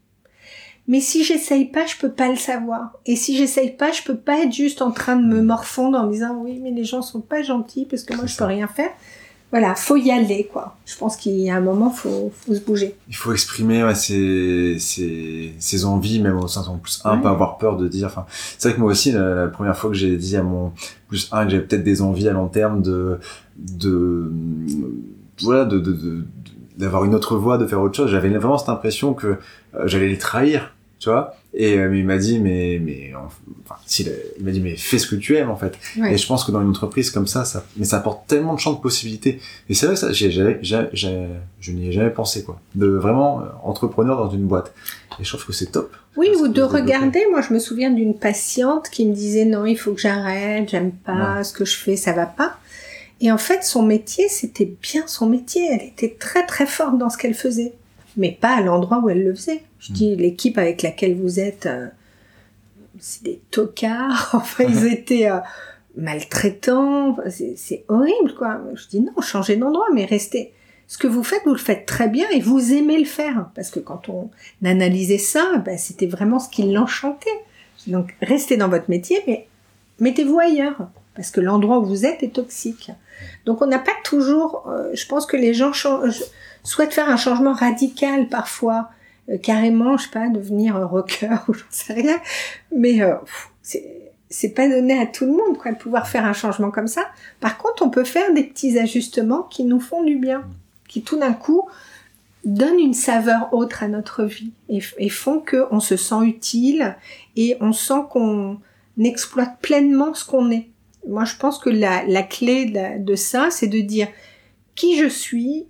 [0.87, 2.93] Mais si j'essaye pas, je peux pas le savoir.
[3.05, 5.45] Et si j'essaye pas, je peux pas être juste en train de me mm.
[5.45, 8.35] morfondre en me disant oui, mais les gens sont pas gentils parce que moi je
[8.35, 8.91] peux rien faire.
[9.53, 10.75] Voilà, faut y aller quoi.
[10.83, 12.95] Je pense qu'il y a un moment, faut, faut se bouger.
[13.07, 17.29] Il faut exprimer ouais, ses, ses, ses envies, même au sein de plus 1, pas
[17.29, 18.07] avoir peur de dire.
[18.07, 18.25] Enfin,
[18.57, 20.71] c'est vrai que moi aussi, la, première fois que j'ai dit à mon
[21.07, 23.19] plus 1 que j'avais peut-être des envies à long terme de
[23.55, 24.31] de
[25.43, 26.23] voilà de, de, de
[26.75, 28.09] d'avoir une autre voie, de faire autre chose.
[28.09, 29.27] J'avais vraiment cette impression que
[29.75, 30.72] euh, j'allais les trahir,
[31.03, 31.35] tu vois.
[31.53, 35.05] Et euh, il m'a dit, mais, mais, enfin, il, il m'a dit, mais fais ce
[35.05, 35.77] que tu aimes, en fait.
[36.09, 38.59] Et je pense que dans une entreprise comme ça, ça, mais ça apporte tellement de
[38.59, 39.39] champs de possibilités.
[39.69, 42.59] Et c'est vrai que ça, j'ai, je n'y ai jamais pensé, quoi.
[42.75, 44.73] De vraiment euh, entrepreneur dans une boîte.
[45.19, 45.93] Et je trouve que c'est top.
[46.15, 47.25] Oui, ou de regarder.
[47.29, 50.91] Moi, je me souviens d'une patiente qui me disait, non, il faut que j'arrête, j'aime
[50.91, 52.57] pas ce que je fais, ça va pas.
[53.21, 55.67] Et en fait, son métier, c'était bien son métier.
[55.71, 57.73] Elle était très très forte dans ce qu'elle faisait,
[58.17, 59.63] mais pas à l'endroit où elle le faisait.
[59.79, 59.95] Je hmm.
[59.95, 61.87] dis, l'équipe avec laquelle vous êtes, euh,
[62.99, 64.31] c'est des tocards.
[64.33, 65.39] Enfin, ils étaient euh,
[65.95, 67.17] maltraitants.
[67.27, 68.61] C'est horrible, quoi.
[68.75, 70.53] Je dis non, changez d'endroit, mais restez.
[70.87, 73.49] Ce que vous faites, vous le faites très bien et vous aimez le faire.
[73.55, 74.29] Parce que quand on
[74.63, 77.29] analysait ça, ben, c'était vraiment ce qui l'enchantait.
[77.87, 79.47] Donc, restez dans votre métier, mais
[79.99, 82.91] mettez-vous ailleurs parce que l'endroit où vous êtes est toxique.
[83.45, 85.71] Donc on n'a pas toujours, euh, je pense que les gens
[86.63, 88.89] souhaitent faire un changement radical parfois,
[89.29, 92.19] euh, carrément, je sais pas, devenir rocker ou j'en sais rien,
[92.75, 93.15] mais euh,
[94.29, 97.03] c'est pas donné à tout le monde quoi de pouvoir faire un changement comme ça.
[97.39, 100.43] Par contre, on peut faire des petits ajustements qui nous font du bien,
[100.87, 101.67] qui tout d'un coup
[102.43, 106.97] donnent une saveur autre à notre vie et, et font qu'on se sent utile
[107.37, 108.59] et on sent qu'on
[108.99, 110.67] exploite pleinement ce qu'on est.
[111.07, 112.65] Moi, je pense que la, la clé
[112.99, 114.07] de, ça, c'est de dire
[114.75, 115.65] qui je suis,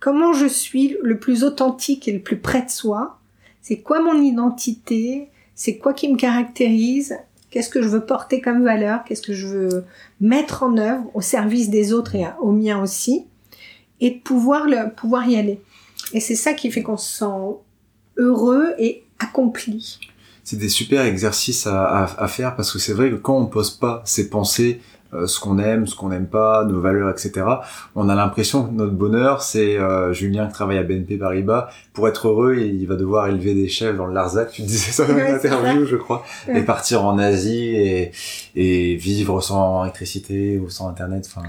[0.00, 3.18] comment je suis le plus authentique et le plus près de soi,
[3.60, 7.18] c'est quoi mon identité, c'est quoi qui me caractérise,
[7.50, 9.84] qu'est-ce que je veux porter comme valeur, qu'est-ce que je veux
[10.20, 13.26] mettre en œuvre au service des autres et au mien aussi,
[14.00, 15.60] et de pouvoir, le, pouvoir y aller.
[16.12, 17.56] Et c'est ça qui fait qu'on se sent
[18.16, 19.98] heureux et accompli
[20.44, 23.70] c'est des super exercices à, à, faire parce que c'est vrai que quand on pose
[23.70, 24.80] pas ses pensées,
[25.14, 27.46] euh, ce qu'on aime, ce qu'on n'aime pas, nos valeurs, etc.
[27.94, 31.68] On a l'impression que notre bonheur, c'est euh, Julien qui travaille à BNP Paribas.
[31.92, 34.50] Pour être heureux, il va devoir élever des chefs dans le Larzac.
[34.50, 36.24] Tu disais ça dans une interview, je crois.
[36.52, 38.12] Et partir en Asie et,
[38.56, 41.30] et vivre sans électricité ou sans Internet.
[41.34, 41.48] Enfin,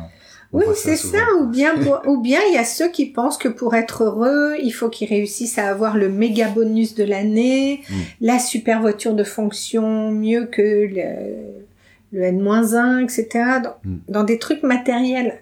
[0.53, 1.23] oui, c'est ça.
[1.39, 1.75] Ou bien,
[2.07, 5.09] ou bien il y a ceux qui pensent que pour être heureux, il faut qu'ils
[5.09, 7.93] réussissent à avoir le méga bonus de l'année, mm.
[8.21, 11.65] la super voiture de fonction mieux que le,
[12.11, 13.27] le N-1, etc.
[13.63, 13.97] Dans, mm.
[14.09, 15.41] dans des trucs matériels.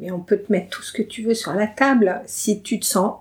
[0.00, 2.20] Mais on peut te mettre tout ce que tu veux sur la table.
[2.26, 3.14] Si tu te sens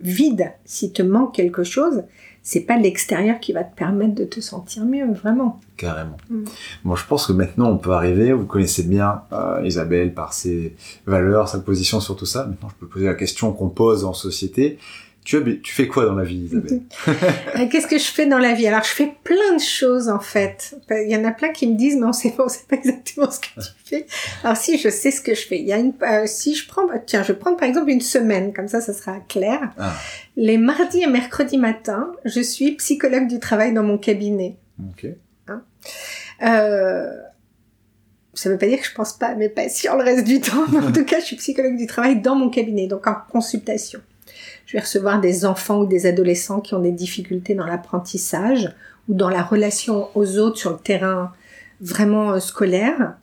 [0.00, 2.04] vide, si te manque quelque chose,
[2.42, 5.60] c'est pas l'extérieur qui va te permettre de te sentir mieux, vraiment.
[5.76, 6.16] Carrément.
[6.28, 6.44] Mm.
[6.84, 8.32] Bon, je pense que maintenant on peut arriver.
[8.32, 10.74] Vous connaissez bien euh, Isabelle par ses
[11.06, 12.46] valeurs, sa position sur tout ça.
[12.46, 14.78] Maintenant, je peux poser la question qu'on pose en société.
[15.24, 16.82] Tu, fais quoi dans la vie, Isabelle?
[17.56, 18.66] Euh, Qu'est-ce que je fais dans la vie?
[18.66, 20.74] Alors, je fais plein de choses en fait.
[20.90, 22.76] Il y en a plein qui me disent, mais on sait pas, on sait pas
[22.76, 24.06] exactement ce que tu fais.
[24.42, 26.66] Alors, si je sais ce que je fais, il y a une, euh, si je
[26.66, 29.72] prends, tiens, je vais prendre par exemple une semaine, comme ça, ça sera clair.
[29.78, 29.94] Ah.
[30.36, 34.56] Les mardis et mercredis matin, je suis psychologue du travail dans mon cabinet.
[34.90, 35.06] Ok.
[36.42, 37.12] Euh,
[38.34, 40.66] ça veut pas dire que je pense pas à mes patients le reste du temps,
[40.72, 44.00] mais en tout cas, je suis psychologue du travail dans mon cabinet, donc en consultation.
[44.66, 48.72] Je vais recevoir des enfants ou des adolescents qui ont des difficultés dans l'apprentissage
[49.08, 51.32] ou dans la relation aux autres sur le terrain
[51.80, 53.14] vraiment euh, scolaire.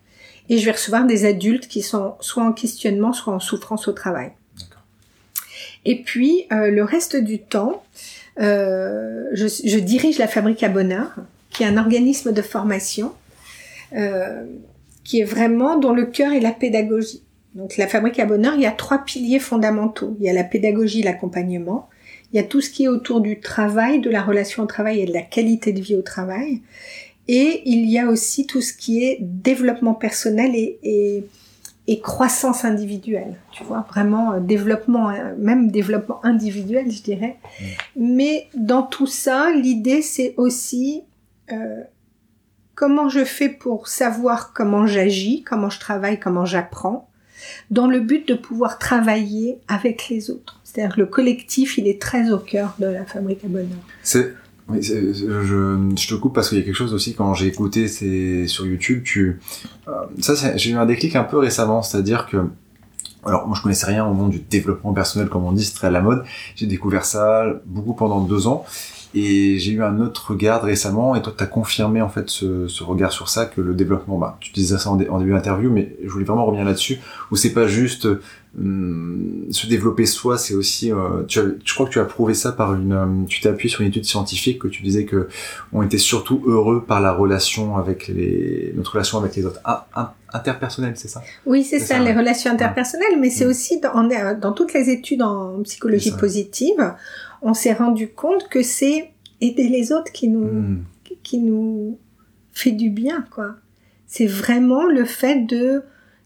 [0.50, 3.94] Et je vais recevoir des adultes qui sont soit en questionnement, soit en souffrance au
[3.94, 4.32] travail.
[5.86, 7.84] Et puis, euh, le reste du temps,
[8.40, 11.16] euh, je, je dirige la Fabrique à Bonheur,
[11.50, 13.14] qui est un organisme de formation
[13.96, 14.46] euh,
[15.04, 17.24] qui est vraiment dont le cœur est la pédagogie.
[17.56, 20.16] Donc la Fabrique à Bonheur, il y a trois piliers fondamentaux.
[20.20, 21.90] Il y a la pédagogie, l'accompagnement.
[22.32, 25.02] Il y a tout ce qui est autour du travail, de la relation au travail
[25.02, 26.62] et de la qualité de vie au travail.
[27.28, 31.24] Et il y a aussi tout ce qui est développement personnel et, et,
[31.88, 33.36] et croissance individuelle.
[33.52, 37.38] Tu vois, vraiment euh, développement, euh, même développement individuel, je dirais.
[37.96, 41.02] Mais dans tout ça, l'idée, c'est aussi
[41.52, 41.82] euh,
[42.76, 47.09] comment je fais pour savoir comment j'agis, comment je travaille, comment j'apprends,
[47.72, 50.60] dans le but de pouvoir travailler avec les autres.
[50.64, 53.68] C'est-à-dire que le collectif, il est très au cœur de la fabrique à bonheur.
[54.04, 54.34] C'est,
[54.80, 58.66] je, te coupe parce qu'il y a quelque chose aussi quand j'ai écouté c'est sur
[58.66, 59.04] YouTube.
[59.04, 59.40] Tu,
[59.88, 62.38] euh, ça, j'ai eu un déclic un peu récemment, c'est-à-dire que,
[63.26, 65.88] alors moi je connaissais rien au monde du développement personnel comme on dit, c'est très
[65.88, 66.24] à la mode.
[66.56, 68.66] J'ai découvert ça beaucoup pendant deux ans.
[69.16, 72.68] Et j'ai eu un autre regard récemment, et toi tu as confirmé en fait ce,
[72.68, 75.32] ce regard sur ça, que le développement, bah, tu disais ça en, dé- en début
[75.32, 77.00] d'interview, mais je voulais vraiment revenir là-dessus,
[77.32, 78.08] où c'est pas juste
[78.58, 82.34] hum, se développer soi, c'est aussi, euh, tu as, je crois que tu as prouvé
[82.34, 85.28] ça par une, euh, tu t'es appuyé sur une étude scientifique que tu disais que
[85.74, 90.12] on était surtout heureux par la relation avec les, notre relation avec les autres, un-
[90.32, 91.24] interpersonnelle, c'est ça?
[91.48, 92.18] Oui, c'est ça, ça, les ouais.
[92.18, 93.50] relations interpersonnelles, mais c'est Mm.
[93.50, 96.94] aussi dans, en- dans toutes les études en psychologie positive,
[97.42, 99.12] on s'est rendu compte que c'est
[99.42, 100.84] aider les autres qui nous, Hum,
[101.24, 101.98] qui nous
[102.52, 103.56] fait du bien, quoi.
[104.08, 105.84] C'est vraiment le fait de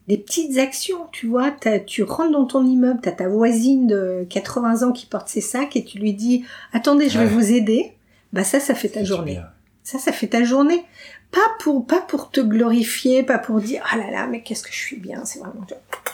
[0.10, 1.52] des petites actions, tu vois.
[1.86, 5.76] Tu rentres dans ton immeuble, t'as ta voisine de 80 ans qui porte ses sacs
[5.78, 6.44] et tu lui dis
[6.74, 7.32] attendez, je vais Ouais.
[7.32, 7.94] vous aider.
[8.34, 9.34] Bah ça, ça fait ta journée.
[9.34, 9.46] bien.
[9.84, 10.84] Ça, ça fait ta journée.
[11.32, 14.72] Pas pour, pas pour te glorifier, pas pour dire, ah là là, mais qu'est-ce que
[14.72, 15.66] je suis bien, c'est vraiment,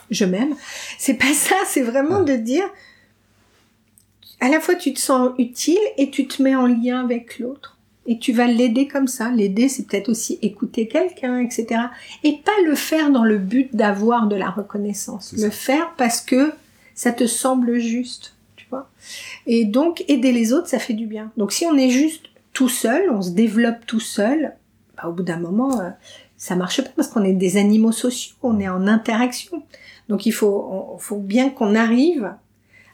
[0.10, 0.56] je m'aime.
[0.98, 2.64] C'est pas ça, c'est vraiment de dire,
[4.42, 7.78] à la fois tu te sens utile et tu te mets en lien avec l'autre.
[8.06, 9.30] Et tu vas l'aider comme ça.
[9.30, 11.68] L'aider, c'est peut-être aussi écouter quelqu'un, etc.
[12.24, 15.34] Et pas le faire dans le but d'avoir de la reconnaissance.
[15.34, 15.52] Le ça.
[15.52, 16.52] faire parce que
[16.96, 18.90] ça te semble juste, tu vois.
[19.46, 21.32] Et donc, aider les autres, ça fait du bien.
[21.38, 24.56] Donc, si on est juste tout seul, on se développe tout seul,
[24.98, 25.90] bah, au bout d'un moment, euh,
[26.36, 29.62] ça marche pas parce qu'on est des animaux sociaux, on est en interaction.
[30.08, 32.34] Donc, il faut, on- faut bien qu'on arrive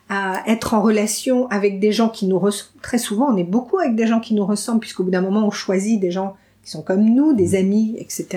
[0.10, 2.80] à être en relation avec des gens qui nous ressemblent.
[2.82, 5.45] Très souvent, on est beaucoup avec des gens qui nous ressemblent, puisqu'au bout d'un moment,
[5.47, 8.28] on choisit des gens qui sont comme nous, des amis, etc.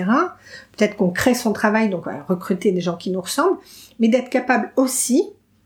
[0.77, 3.57] Peut-être qu'on crée son travail, donc on va recruter des gens qui nous ressemblent,
[3.99, 5.23] mais d'être capable aussi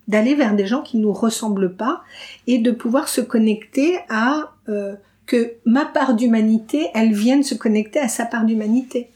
[0.07, 2.03] d'aller vers des gens qui nous ressemblent pas
[2.47, 4.95] et de pouvoir se connecter à euh,
[5.25, 9.09] que ma part d'humanité, elle vienne se connecter à sa part d'humanité.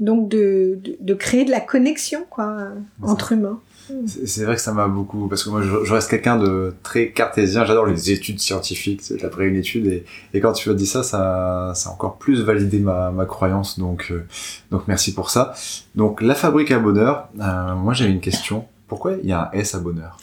[0.00, 2.68] Donc de, de, de créer de la connexion quoi
[3.02, 3.60] entre humains.
[4.06, 6.74] C'est c'est vrai que ça m'a beaucoup parce que moi je, je reste quelqu'un de
[6.82, 7.64] très cartésien.
[7.64, 9.00] J'adore les études scientifiques.
[9.02, 12.16] C'est après une étude et, et quand tu as dit ça, ça, ça a encore
[12.18, 13.78] plus validé ma, ma croyance.
[13.78, 14.26] Donc euh,
[14.70, 15.54] donc merci pour ça.
[15.94, 17.28] Donc la fabrique à bonheur.
[17.40, 18.66] euh, moi j'avais une question.
[18.88, 20.16] Pourquoi il y a un S à bonheur?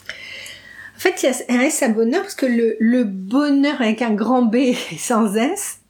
[0.96, 4.00] En fait, il y a un S à bonheur parce que le, le bonheur avec
[4.00, 5.80] un grand B et sans S,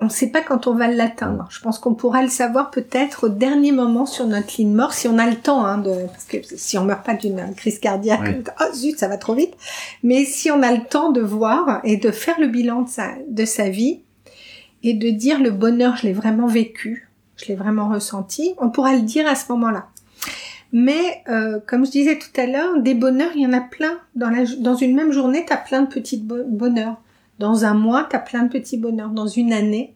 [0.00, 1.46] on ne sait pas quand on va l'atteindre.
[1.50, 5.08] Je pense qu'on pourra le savoir peut-être au dernier moment sur notre ligne mort, si
[5.08, 8.20] on a le temps, hein, de, parce que si on meurt pas d'une crise cardiaque,
[8.22, 8.44] Oui.
[8.60, 9.54] oh zut, ça va trop vite.
[10.02, 13.08] Mais si on a le temps de voir et de faire le bilan de sa,
[13.26, 14.00] de sa vie
[14.82, 18.94] et de dire le bonheur, je l'ai vraiment vécu, je l'ai vraiment ressenti, on pourra
[18.94, 19.86] le dire à ce moment-là.
[20.72, 23.98] Mais euh, comme je disais tout à l'heure, des bonheurs, il y en a plein.
[24.14, 26.96] Dans, la, dans une même journée, tu as plein de petits bo- bonheurs.
[27.38, 29.10] Dans un mois, tu as plein de petits bonheurs.
[29.10, 29.94] Dans une année.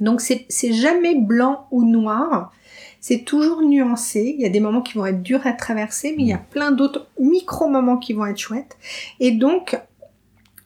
[0.00, 2.52] Donc c'est jamais blanc ou noir.
[3.00, 4.34] C'est toujours nuancé.
[4.36, 6.38] Il y a des moments qui vont être durs à traverser, mais il y a
[6.38, 8.76] plein d'autres micro-moments qui vont être chouettes.
[9.20, 9.78] Et donc,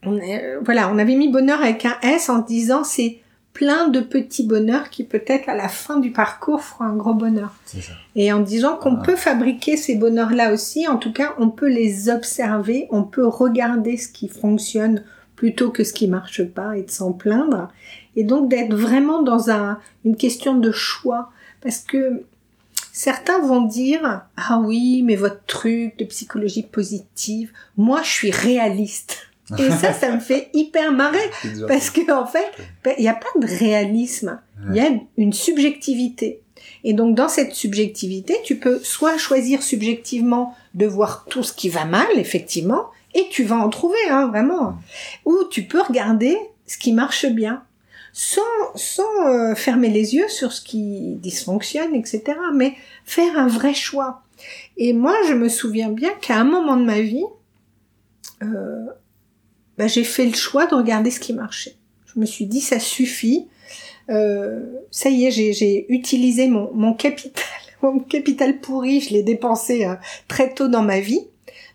[0.05, 3.18] on est, euh, voilà, on avait mis bonheur avec un S en disant c'est
[3.53, 7.53] plein de petits bonheurs qui peut-être à la fin du parcours feront un gros bonheur.
[7.66, 7.78] Ça.
[8.14, 12.09] Et en disant qu'on peut fabriquer ces bonheurs-là aussi, en tout cas, on peut les
[12.09, 15.03] observer, on peut regarder ce qui fonctionne
[15.39, 17.68] plutôt que ce qui marche pas et de s'en plaindre.
[18.16, 21.30] Et donc d'être vraiment dans un, une question de choix.
[21.61, 22.24] Parce que
[22.93, 29.28] certains vont dire, ah oui, mais votre truc de psychologie positive, moi je suis réaliste.
[29.61, 31.30] Et ça, ça me fait hyper marrer.
[31.68, 32.51] Parce que en fait,
[32.82, 36.41] ben, il n'y a pas de réalisme, il y a une subjectivité.
[36.82, 41.68] Et donc dans cette subjectivité, tu peux soit choisir subjectivement de voir tout ce qui
[41.68, 44.76] va mal, effectivement, et tu vas en trouver, hein, vraiment.
[45.24, 46.36] Ou tu peux regarder
[46.66, 47.62] ce qui marche bien,
[48.12, 48.42] sans,
[48.74, 52.22] sans euh, fermer les yeux sur ce qui dysfonctionne, etc.
[52.54, 54.22] Mais faire un vrai choix.
[54.76, 57.24] Et moi, je me souviens bien qu'à un moment de ma vie,
[58.42, 58.86] euh,
[59.78, 61.76] ben, j'ai fait le choix de regarder ce qui marchait.
[62.06, 63.48] Je me suis dit, ça suffit.
[64.11, 67.44] Euh, ça y est, j'ai, j'ai utilisé mon, mon capital,
[67.82, 69.94] mon capital pourri, je l'ai dépensé euh,
[70.26, 71.26] très tôt dans ma vie.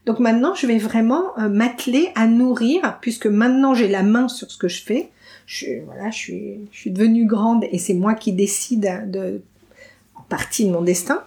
[0.05, 4.49] Donc maintenant, je vais vraiment euh, m'atteler à nourrir, puisque maintenant j'ai la main sur
[4.51, 5.09] ce que je fais.
[5.45, 9.41] Je, suis- voilà, je suis, je suis devenue grande et c'est moi qui décide de,
[10.15, 11.23] en partie de mon destin.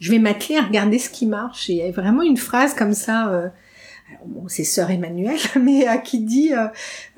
[0.00, 1.68] Je vais m'atteler à regarder ce qui marche.
[1.70, 3.28] Et il y a vraiment une phrase comme ça.
[3.32, 3.48] euh,
[4.10, 6.68] alors bon, c'est sœur Emmanuel, mais euh, qui dit euh,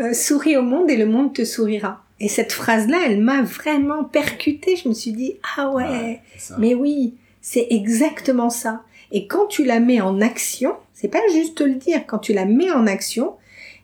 [0.01, 2.03] euh, souris au monde et le monde te sourira.
[2.18, 4.76] Et cette phrase-là, elle m'a vraiment percutée.
[4.76, 6.20] Je me suis dit ah ouais,
[6.59, 8.82] mais oui, c'est exactement ça.
[9.12, 12.44] Et quand tu la mets en action, c'est pas juste le dire, quand tu la
[12.44, 13.34] mets en action,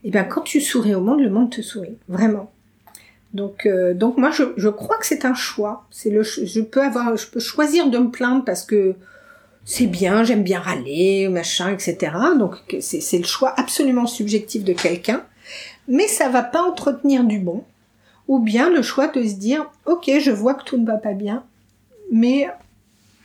[0.04, 2.50] et bien quand tu souris au monde, le monde te sourit, vraiment.
[3.34, 5.84] Donc, euh, donc moi, je, je crois que c'est un choix.
[5.90, 8.94] C'est le, je peux avoir, je peux choisir de me plaindre parce que
[9.64, 12.12] c'est bien, j'aime bien râler, machin, etc.
[12.38, 15.24] Donc c'est c'est le choix absolument subjectif de quelqu'un,
[15.88, 17.64] mais ça va pas entretenir du bon.
[18.28, 21.12] Ou bien le choix de se dire, ok, je vois que tout ne va pas
[21.12, 21.44] bien,
[22.10, 22.48] mais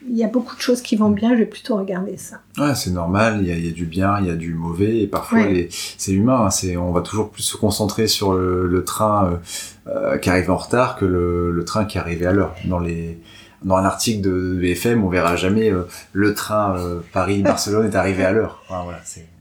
[0.10, 2.42] il y a beaucoup de choses qui vont bien, je vais plutôt regarder ça.
[2.58, 4.54] Ouais, c'est normal, il y, a, il y a du bien, il y a du
[4.54, 5.68] mauvais, et parfois Ouais.
[5.72, 9.38] c'est humain, hein, c'est, on va toujours plus se concentrer sur le, le train euh,
[9.88, 12.56] euh, qui arrive en retard que le, le train qui est arrivé à l'heure.
[12.66, 13.20] Dans, les,
[13.64, 18.24] dans un article de BFM, on verra jamais euh, le train euh, Paris-Barcelone est arrivé
[18.24, 18.64] à l'heure.
[18.68, 19.00] Enfin, voilà,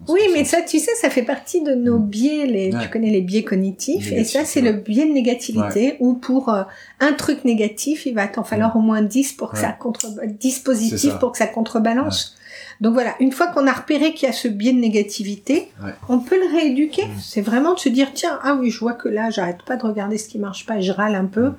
[0.09, 2.47] Oui, mais ça, tu sais, ça fait partie de nos biais.
[2.47, 2.83] Les, Ouais.
[2.83, 4.73] Tu connais les biais cognitifs, et ça, c'est ouais.
[4.73, 6.63] le biais de négativité, où pour euh,
[7.01, 10.59] un truc négatif, il va t'en falloir au moins 10 pour que ça contre, 10
[10.61, 12.37] positifs pour que ça contrebalance.
[12.81, 15.93] Donc voilà, une fois qu'on a repéré qu'il y a ce biais de négativité, Ouais.
[16.09, 17.05] on peut le rééduquer.
[17.07, 17.19] Mm.
[17.21, 19.83] C'est vraiment de se dire, tiens, ah oui, je vois que là, j'arrête pas de
[19.83, 21.49] regarder ce qui marche pas et je râle un peu.
[21.49, 21.55] Mm.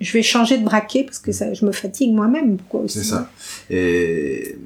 [0.00, 2.56] Je vais changer de braquet parce que ça, je me fatigue moi-même.
[2.88, 3.30] C'est ça.
[3.68, 4.56] Et,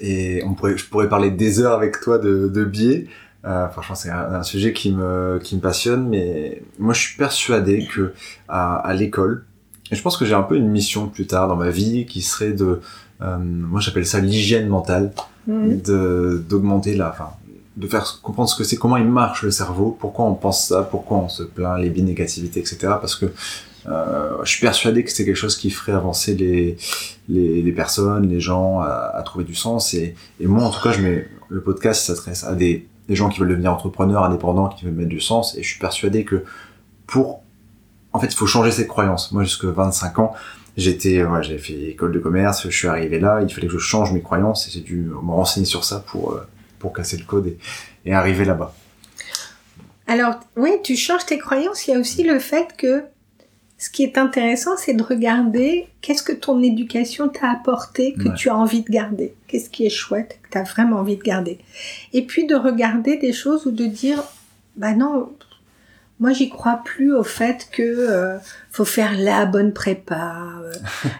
[0.00, 3.06] et on pourrait, je pourrais parler des heures avec toi de, de biais.
[3.46, 7.16] Euh, franchement, c'est un, un sujet qui me, qui me passionne, mais moi, je suis
[7.16, 8.12] persuadé que
[8.48, 9.44] à, à l'école,
[9.90, 12.22] et je pense que j'ai un peu une mission plus tard dans ma vie qui
[12.22, 12.80] serait de,
[13.20, 15.12] euh, moi, j'appelle ça l'hygiène mentale,
[15.46, 15.82] Mhm.
[15.82, 17.28] de d'augmenter la, enfin,
[17.76, 20.82] de faire comprendre ce que c'est, comment il marche le cerveau, pourquoi on pense ça,
[20.82, 22.78] pourquoi on se plaint, les négativité, etc.
[22.98, 23.26] Parce que
[23.86, 26.76] je suis persuadé que c'est quelque chose qui ferait avancer les,
[27.28, 29.94] les, les personnes, les gens à, à trouver du sens.
[29.94, 33.28] Et, et moi, en tout cas, je mets le podcast s'adresse à des, des gens
[33.28, 35.56] qui veulent devenir entrepreneurs, indépendants, qui veulent mettre du sens.
[35.56, 36.44] Et je suis persuadé que
[37.06, 37.42] pour,
[38.12, 39.32] en fait, il faut changer ses croyances.
[39.32, 40.34] Moi, jusque 25 ans,
[40.76, 43.78] j'étais, ouais, j'avais fait école de commerce, je suis arrivé là, il fallait que je
[43.78, 46.46] change mes croyances et j'ai dû me renseigner sur ça pour, euh,
[46.78, 47.58] pour casser le code et,
[48.04, 48.74] et arriver là-bas.
[50.06, 51.86] Alors, oui, tu changes tes croyances.
[51.86, 53.04] Il y a aussi le fait que
[53.84, 58.34] ce qui est intéressant, c'est de regarder qu'est-ce que ton éducation t'a apporté, que Ouais.
[58.34, 59.34] tu as envie de garder.
[59.46, 61.58] Qu'est-ce qui est chouette, que tu as vraiment envie de garder.
[62.14, 64.22] Et puis de regarder des choses ou de dire,
[64.76, 65.30] bah non,
[66.20, 68.38] moi j'y crois plus au fait que euh,
[68.70, 70.72] faut faire la bonne prépa, euh,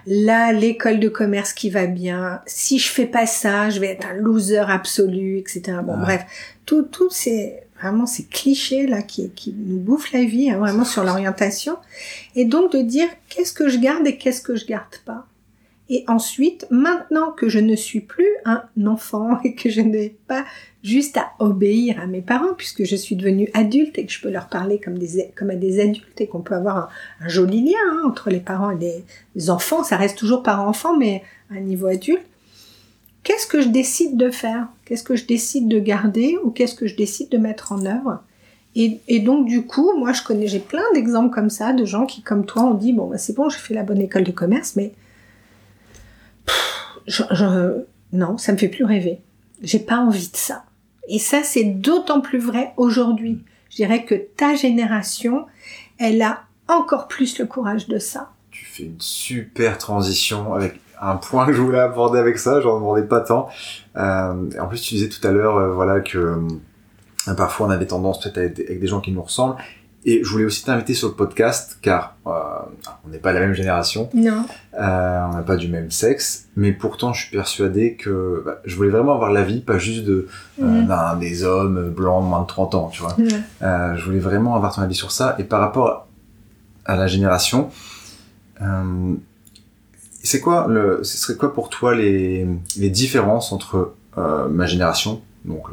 [0.07, 2.41] là l'école de commerce qui va bien.
[2.47, 5.79] Si je fais pas ça, je vais être un loser absolu, etc.
[5.85, 6.01] Bon, Ouais.
[6.03, 6.25] bref,
[6.65, 11.05] tout, tout c'est vraiment ces clichés là qui, nous bouffent la vie, hein, vraiment sur
[11.05, 11.77] l'orientation.
[12.35, 15.27] Et donc de dire qu'est-ce que je garde et qu'est-ce que je garde pas?
[15.91, 20.45] Et ensuite, maintenant que je ne suis plus un enfant et que je n'ai pas
[20.83, 24.31] juste à obéir à mes parents, puisque je suis devenue adulte et que je peux
[24.31, 24.95] leur parler comme,
[25.51, 29.05] à des adultes et qu'on peut avoir un, joli lien hein, entre les parents et
[29.35, 32.25] les, enfants, ça reste toujours parent-enfant, mais à un niveau adulte.
[33.25, 34.69] Qu'est-ce que je décide de faire?
[34.85, 38.23] Qu'est-ce que je décide de garder ou qu'est-ce que je décide de mettre en œuvre?
[38.77, 42.23] Et, donc du coup, moi je connais, j'ai plein d'exemples comme ça de gens qui,
[42.23, 44.75] comme toi, ont dit bon bah c'est bon, j'ai fait la bonne école de commerce,
[44.77, 44.93] mais
[48.13, 49.21] non, ça me fait plus rêver.
[49.63, 50.65] J'ai pas envie de ça.
[51.09, 53.43] Et ça, c'est d'autant plus vrai aujourd'hui.
[53.71, 55.47] Je dirais que ta génération,
[55.99, 58.33] elle a encore plus le courage de ça.
[58.51, 62.77] Tu fais une super transition avec un point que je voulais aborder avec ça, j'en
[62.77, 63.49] demandais pas tant.
[63.97, 66.39] Euh, en plus, tu disais tout à l'heure, euh, voilà, que
[67.29, 69.57] euh, parfois on a des tendances peut-être avec, des gens qui nous ressemblent.
[70.07, 72.31] Et je voulais aussi t'inviter sur le podcast, car euh,
[73.07, 74.11] on n'est pas la même génération.
[74.13, 74.45] Non.
[74.79, 78.77] Euh, on n'a pas du même sexe, mais pourtant je suis persuadé que bah, je
[78.77, 80.29] voulais vraiment avoir l'avis, pas juste de
[80.59, 83.17] d'un des hommes blancs de moins de 30 ans, tu vois.
[83.63, 85.37] Je voulais vraiment avoir ton avis sur ça.
[85.39, 86.07] Et par rapport
[86.85, 87.71] à la génération,
[90.25, 92.47] c'est quoi le, ce serait quoi pour toi les,
[92.77, 95.69] les différences entre euh, ma génération, donc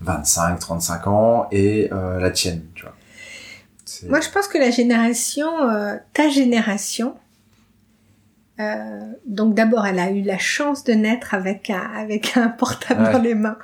[0.00, 2.94] 25, 35 ans, et euh, la tienne, tu vois?
[4.08, 7.14] Moi, je pense que la génération, euh, ta génération,
[9.26, 13.22] donc d'abord, elle a eu la chance de naître avec un, avec un portable dans
[13.22, 13.56] les mains.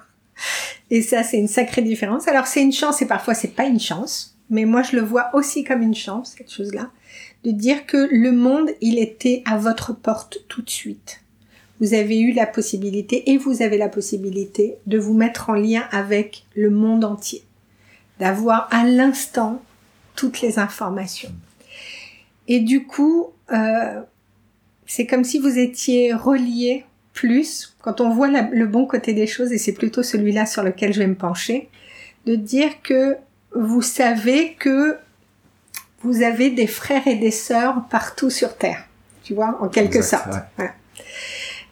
[0.91, 2.29] Et ça, c'est une sacrée différence.
[2.29, 4.39] Alors, c'est une chance et parfois, c'est pas une chance.
[4.49, 6.91] Mais moi, je le vois aussi comme une chance, cette chose-là
[7.45, 11.21] de dire que le monde, il était à votre porte tout de suite.
[11.81, 15.87] Vous avez eu la possibilité et vous avez la possibilité de vous mettre en lien
[15.93, 17.45] avec le monde entier,
[18.19, 19.63] d'avoir à l'instant
[20.15, 21.33] toutes les informations.
[22.49, 24.01] Et du coup, euh,
[24.87, 29.53] c'est comme si vous étiez relié plus, quand on voit le bon côté des choses,
[29.53, 31.69] et c'est plutôt celui-là sur lequel je vais me pencher,
[32.27, 33.17] de dire que
[33.55, 34.99] vous savez que
[36.07, 38.85] vous avez des frères et des sœurs partout sur Terre,
[39.23, 40.29] tu vois, en quelque sorte.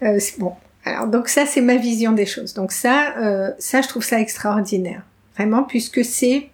[0.03, 0.53] Euh, bon,
[0.85, 2.53] alors donc ça c'est ma vision des choses.
[2.53, 5.03] Donc ça, euh, ça je trouve ça extraordinaire,
[5.37, 6.51] vraiment, puisque c'est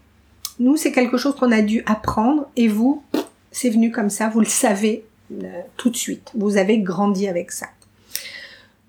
[0.58, 3.02] nous c'est quelque chose qu'on a dû apprendre et vous
[3.50, 6.30] c'est venu comme ça, vous le savez euh, tout de suite.
[6.34, 7.66] Vous avez grandi avec ça.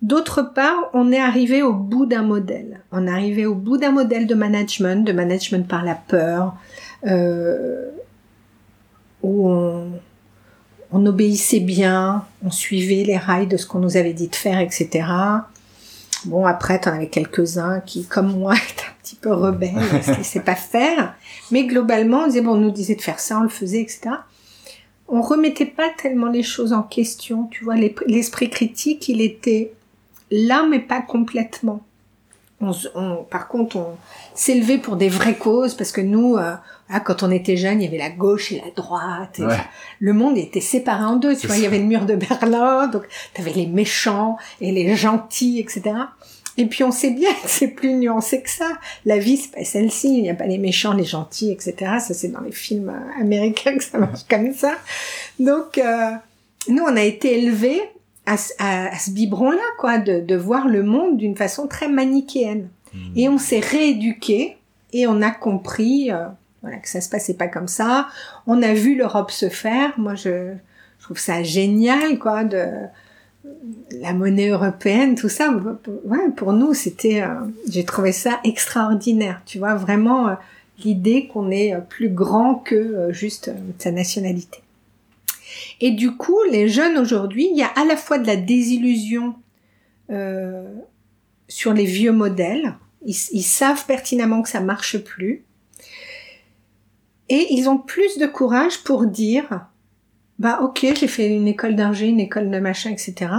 [0.02, 2.82] D'autre part, on est arrivé au bout d'un modèle.
[2.92, 6.56] On est arrivé au bout d'un modèle de management, de management par la peur,
[7.06, 7.90] euh,
[9.24, 14.36] où on, obéissait bien, on suivait les rails de ce qu'on nous avait dit de
[14.36, 15.06] faire, etc.
[16.26, 20.20] Bon, après, t'en avais quelques-uns qui, comme moi, étaient un petit peu rebelles, parce qu'ils
[20.20, 21.16] ne sait pas faire.
[21.52, 24.02] Mais globalement, on disait, bon, on nous disait de faire ça, on le faisait, etc.
[25.08, 27.76] On remettait pas tellement les choses en question, tu vois.
[28.08, 29.74] L'esprit critique, il était
[30.30, 31.82] là, mais pas complètement.
[32.62, 33.98] On, par contre, on
[34.36, 36.54] s'élevait pour des vraies causes, parce que nous, euh,
[36.92, 39.40] ah, quand on était jeune, il y avait la gauche et la droite.
[40.00, 41.36] Le monde était séparé en deux.
[41.36, 44.72] Tu vois, il y avait le mur de Berlin, donc tu avais les méchants et
[44.72, 45.94] les gentils, etc.
[46.58, 48.72] Et puis on sait bien que c'est plus nuancé que ça.
[49.06, 50.18] La vie, c'est pas celle-ci.
[50.18, 51.74] Il n'y a pas les méchants, les gentils, etc.
[52.00, 54.74] Ça, c'est dans les films euh, américains que ça marche comme ça.
[55.40, 56.12] Donc, euh,
[56.68, 57.82] nous, on a été élevés
[58.26, 62.70] à, ce biberon-là, quoi, de, de voir le monde d'une façon très manichéenne.
[62.94, 63.14] Hmm.
[63.16, 64.58] Et on s'est rééduqué
[64.94, 66.12] et on a compris...
[66.12, 66.26] Euh,
[66.62, 68.08] voilà, que ça se passait pas comme ça.
[68.46, 69.98] On a vu l'Europe se faire.
[69.98, 70.54] Moi, je,
[71.00, 72.68] trouve ça génial, quoi, de
[74.00, 75.52] la monnaie européenne, tout ça.
[76.06, 77.34] Ouais, pour nous, c'était, euh,
[77.68, 79.42] j'ai trouvé ça extraordinaire.
[79.46, 80.34] Tu vois, vraiment euh,
[80.84, 84.60] l'idée qu'on est euh, plus grand que juste sa nationalité.
[85.80, 89.36] Et du coup, les jeunes aujourd'hui, il y a à la fois de la désillusion
[91.48, 92.76] sur les vieux modèles.
[93.06, 95.46] Ils, ils savent pertinemment que ça marche plus
[97.32, 99.66] et ils ont plus de courage pour dire,
[100.38, 103.32] bah ok, j'ai fait une école d'ingé, une école de machin, etc.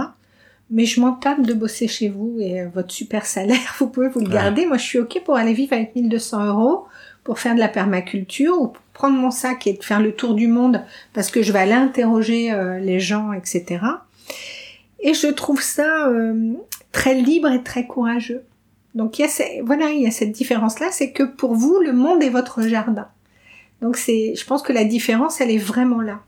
[0.71, 4.09] Mais je m'en tape de bosser chez vous et euh, votre super salaire, vous pouvez
[4.09, 4.65] vous le garder.
[4.65, 6.87] Moi, je suis ok pour aller vivre avec 1200 euros
[7.23, 10.81] pour faire de la permaculture ou prendre mon sac et faire le tour du monde
[11.13, 13.85] parce que je vais aller interroger euh, les gens, etc.
[15.01, 16.53] Et je trouve ça euh,
[16.91, 18.41] très libre et très courageux.
[18.95, 21.77] Donc il y a voilà, il y a cette différence là, c'est que pour vous
[21.79, 23.07] le monde est votre jardin.
[23.83, 26.21] Donc c'est, je pense que la différence, elle est vraiment là.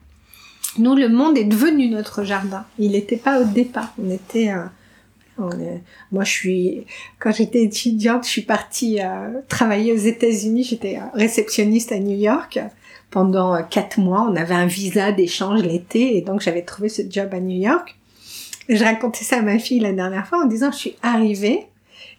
[0.77, 2.65] Nous, le monde est devenu notre jardin.
[2.77, 3.93] Il n'était pas au départ.
[3.97, 5.77] On était, euh,
[6.11, 6.85] moi, je suis,
[7.17, 10.65] quand j'étais étudiante, je suis partie euh, travailler aux États-Unis.
[10.65, 12.59] J'étais euh, réceptionniste à New York
[13.09, 14.27] pendant quatre mois.
[14.29, 17.95] On avait un visa d'échange l'été, et donc j'avais trouvé ce job à New York.
[18.67, 21.67] Je racontais ça à ma fille la dernière fois en disant, je suis arrivée,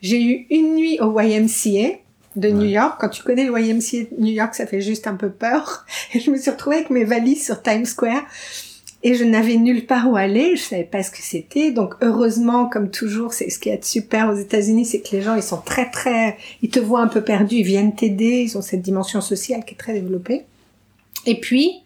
[0.00, 1.98] j'ai eu une nuit au YMCA
[2.36, 2.96] de New York.
[3.00, 5.84] Quand tu connais le YMCA de New York, ça fait juste un peu peur.
[6.14, 8.22] Et je me suis retrouvée avec mes valises sur Times Square.
[9.02, 11.70] Et je n'avais nulle part où aller, je savais pas ce que c'était.
[11.70, 15.34] Donc heureusement, comme toujours, c'est ce qui est super aux États-Unis, c'est que les gens
[15.36, 18.62] ils sont très très, ils te voient un peu perdu, ils viennent t'aider, ils ont
[18.62, 20.44] cette dimension sociale qui est très développée.
[21.24, 21.82] Et puis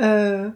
[0.00, 0.48] euh,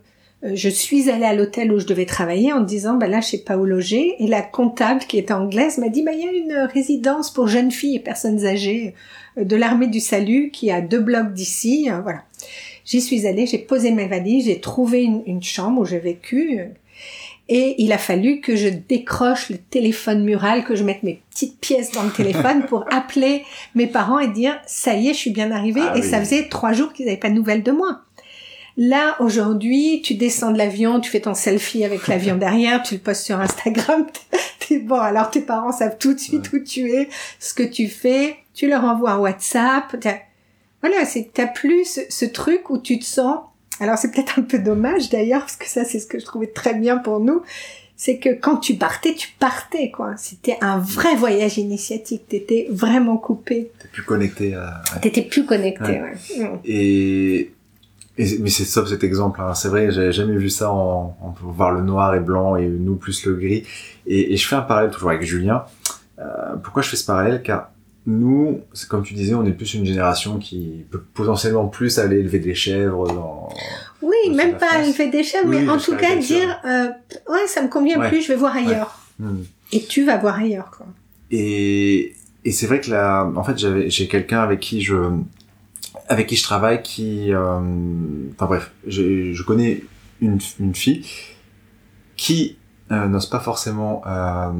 [0.43, 3.39] je suis allée à l'hôtel où je devais travailler en disant, bah là, je sais
[3.39, 4.15] pas où loger.
[4.23, 7.49] Et la comptable qui est anglaise m'a dit, bah il y a une résidence pour
[7.49, 8.95] jeunes filles et personnes âgées
[9.37, 11.89] de l'armée du salut qui a deux blocs d'ici.
[11.91, 12.23] Euh, voilà.
[12.85, 16.61] J'y suis allée, j'ai posé mes valises, j'ai trouvé une, une chambre où j'ai vécu.
[17.49, 21.61] Et il a fallu que je décroche le téléphone mural, que je mette mes petites
[21.61, 25.31] pièces dans le téléphone pour appeler mes parents et dire ça y est, je suis
[25.31, 25.83] bien arrivée.
[25.83, 26.09] Ah et oui.
[26.09, 28.01] ça faisait trois jours qu'ils n'avaient pas de nouvelles de moi.
[28.77, 33.01] Là, aujourd'hui, tu descends de l'avion, tu fais ton selfie avec l'avion derrière, tu le
[33.01, 34.07] postes sur Instagram.
[34.59, 37.09] T'es bon, alors tes parents savent tout de suite où tu es,
[37.39, 38.37] ce que tu fais.
[38.55, 39.97] Tu leur envoies un WhatsApp.
[40.81, 43.39] Voilà, c'est t'as plus ce, ce truc où tu te sens.
[43.81, 46.47] Alors c'est peut-être un peu dommage d'ailleurs, parce que ça c'est ce que je trouvais
[46.47, 47.43] très bien pour nous,
[47.97, 50.13] c'est que quand tu partais, tu partais quoi.
[50.17, 52.29] C'était un vrai voyage initiatique.
[52.29, 53.73] T'étais vraiment coupé.
[53.81, 54.83] T'es plus connecté à...
[54.95, 55.01] ouais.
[55.01, 56.01] T'étais plus connecté.
[56.01, 56.13] Ouais.
[56.39, 56.61] Ouais.
[56.65, 57.53] Et,
[58.17, 59.41] et- mais c'est top cet exemple.
[59.41, 59.55] Hein.
[59.55, 60.71] C'est vrai, j'avais jamais vu ça.
[60.71, 63.65] En, on peut voir le noir et blanc et nous plus le gris.
[64.07, 65.65] Et, et je fais un parallèle toujours avec Julien.
[66.21, 67.43] Euh, pourquoi je fais ce parallèle?
[67.43, 67.71] Car
[68.07, 72.39] nous, comme tu disais, on est plus une génération qui peut potentiellement plus aller élever
[72.39, 73.49] des chèvres dans.
[74.03, 74.87] Oui, même pas France.
[74.89, 76.89] élever des chèvres, Oui, mais en tout cas dire euh,
[77.31, 78.09] ouais ça me convient Ouais.
[78.11, 78.99] plus, je vais voir ailleurs.
[79.19, 79.43] Hmm.
[79.73, 80.87] Et tu vas voir ailleurs quoi.
[81.31, 84.97] Et, et c'est vrai que là, en fait, j'avais, j'ai quelqu'un avec qui je,
[86.09, 87.59] avec qui je travaille qui, euh,
[88.35, 89.83] enfin bref, je, je connais
[90.21, 91.07] une, une fille
[92.17, 92.59] qui
[92.93, 94.51] euh, n'ose pas forcément euh,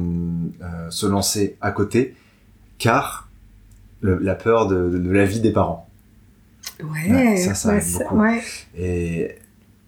[0.63, 2.15] euh, se lancer à côté,
[2.79, 3.24] car
[4.05, 5.87] le- la peur de, de, de la vie des parents.
[6.83, 8.19] Ouais, Ouais, ça, ça ouais, aide beaucoup.
[8.19, 8.41] ouais.
[8.77, 9.35] Et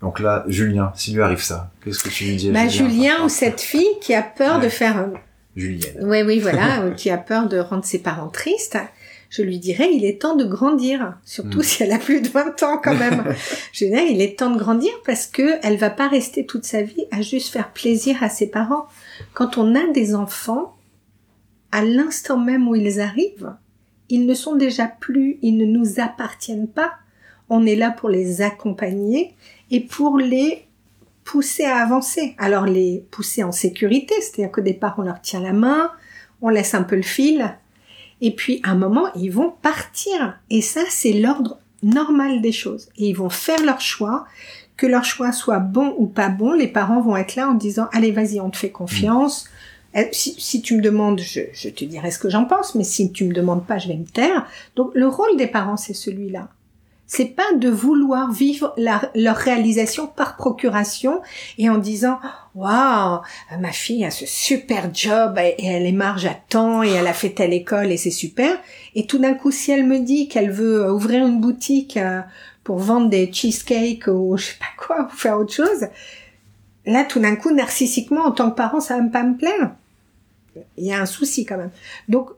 [0.01, 2.89] donc là, Julien, s'il lui arrive ça, qu'est-ce que tu lui dis à Bah, Julien
[2.89, 5.07] Julien ou cette fille qui a peur de faire euh,
[5.55, 5.97] Julienne.
[6.01, 8.78] Oui, oui, voilà, qui a peur de rendre ses parents tristes,
[9.30, 11.63] je lui dirais, il est temps de grandir, surtout Mm.
[11.63, 13.26] si elle a plus de 20 ans quand même.
[13.74, 16.63] je lui dirais, il est temps de grandir parce que elle va pas rester toute
[16.63, 18.86] sa vie à juste faire plaisir à ses parents.
[19.34, 20.76] Quand on a des enfants,
[21.74, 23.51] à l'instant même où ils arrivent,
[24.10, 26.93] ils ne sont déjà plus, ils ne nous appartiennent pas.
[27.49, 29.34] On est là pour les accompagner
[29.72, 30.68] et pour les
[31.24, 32.36] pousser à avancer.
[32.38, 35.91] Alors les pousser en sécurité, c'est-à-dire qu'au départ on leur tient la main,
[36.41, 37.55] on laisse un peu le fil,
[38.22, 40.39] et puis à un moment ils vont partir.
[40.49, 42.89] Et ça c'est l'ordre normal des choses.
[42.97, 44.26] Et ils vont faire leur choix,
[44.78, 47.89] que leur choix soit bon ou pas bon, les parents vont être là en disant
[47.91, 49.49] allez vas-y on te fait confiance.
[49.98, 52.84] Euh, Si, si tu me demandes, je, je te dirai ce que j'en pense, mais
[52.84, 54.45] si tu me demandes pas, je vais me taire.
[54.76, 56.50] Donc le rôle des parents, c'est celui-là.
[57.10, 61.22] C'est pas de vouloir vivre la- leur réalisation par procuration
[61.58, 62.20] et en disant
[62.54, 63.22] waouh
[63.62, 67.14] ma fille a ce super job et elle est marge à temps et elle a
[67.14, 68.52] fait telle école et c'est super
[68.93, 72.20] et tout d'un coup si elle me dit qu'elle veut euh, ouvrir une boutique euh,
[72.66, 75.88] pour vendre des cheesecakes ou je sais pas quoi ou faire autre chose
[76.86, 79.72] là tout d'un coup narcissiquement en tant que parent ça va pas me plaire
[80.78, 81.72] il y a un souci quand même.
[82.08, 82.30] Donc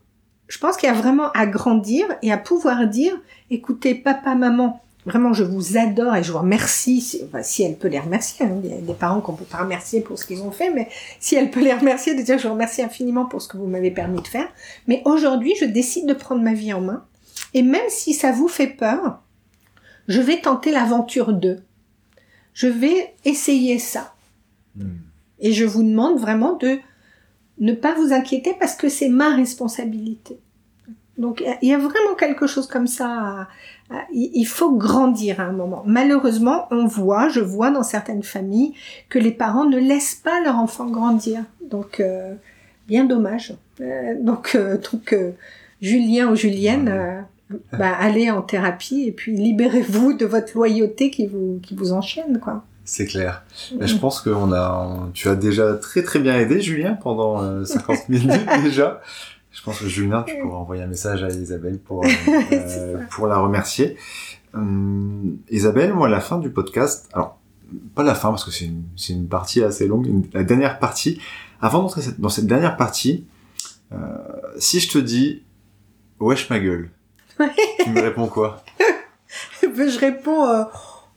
[0.47, 3.13] je pense qu'il y a vraiment à grandir et à pouvoir dire
[3.49, 7.01] écoutez papa maman vraiment je vous adore et je vous remercie.
[7.01, 8.59] Si, enfin, si elle peut les remercier hein.
[8.63, 10.89] il y a des parents qu'on peut pas remercier pour ce qu'ils ont fait mais
[11.19, 13.67] si elle peut les remercier de dire je vous remercie infiniment pour ce que vous
[13.67, 14.47] m'avez permis de faire.
[14.87, 17.05] Mais aujourd'hui je décide de prendre ma vie en main
[17.53, 19.21] et même si ça vous fait peur
[20.07, 21.61] je vais tenter l'aventure d'eux.
[22.53, 24.13] Je vais essayer ça.
[24.75, 24.97] Hmm.
[25.39, 26.79] et je vous demande vraiment de
[27.59, 30.39] ne pas vous inquiéter parce que c'est ma responsabilité.
[31.17, 33.47] Donc il y a- vraiment quelque chose comme ça.
[34.13, 35.81] il faut grandir à un moment.
[35.85, 38.73] Malheureusement, on voit, je vois dans certaines familles
[39.09, 41.41] que les parents ne laissent pas leur enfant grandir.
[41.69, 42.35] Donc euh,
[42.87, 43.55] bien dommage.
[43.81, 45.31] Euh, donc euh, donc euh,
[45.81, 47.21] Julien ou Julienne, euh,
[47.77, 52.39] bah, allez en thérapie et puis libérez-vous de votre loyauté qui vous qui vous enchaîne
[52.39, 52.63] quoi.
[52.91, 53.43] C'est clair.
[53.77, 56.93] Là, je pense que on a, on- tu as déjà très très bien aidé Julien
[56.95, 58.99] pendant euh, 50 minutes déjà.
[59.51, 62.09] Je pense que Julien, tu pourras envoyer un message à Isabelle pour, euh,
[62.51, 63.95] euh, pour la remercier.
[64.55, 67.37] Hum, Isabelle, moi, à la fin du podcast, alors,
[67.93, 70.79] pas la fin parce que c'est une, c'est une partie assez longue, une- la dernière
[70.79, 71.21] partie,
[71.61, 73.27] avant d'entrer dans cette dernière partie,
[73.91, 73.97] euh,
[74.57, 75.43] si je te dis,
[76.19, 76.89] wesh ma gueule,
[77.83, 78.63] tu me réponds quoi?
[79.61, 80.47] Je réponds,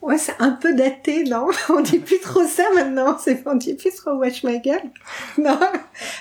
[0.03, 1.46] ouais, c'est un peu daté, non?
[1.70, 4.90] On dit plus trop ça maintenant, c'est, on dit plus trop wesh ma gueule.
[5.38, 5.59] Non,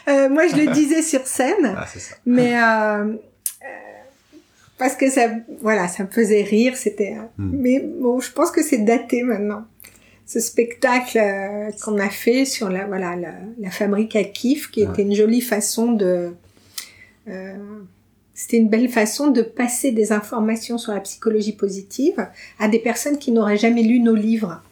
[0.08, 2.16] Euh, moi je le disais sur scène, Ah, ça.
[2.26, 3.68] mais euh, euh,
[4.78, 5.28] parce que ça,
[5.62, 7.16] voilà, ça me faisait rire, c'était.
[7.38, 7.52] Hmm.
[7.54, 9.66] Mais bon, je pense que c'est daté maintenant.
[10.26, 11.20] Ce spectacle
[11.84, 14.90] qu'on a fait sur la, voilà, la, la fabrique à kiff, qui Ouais.
[14.92, 16.34] était une jolie façon de.
[18.42, 22.28] C'était une belle façon de passer des informations sur la psychologie positive
[22.58, 24.64] à des personnes qui n'auraient jamais lu nos livres.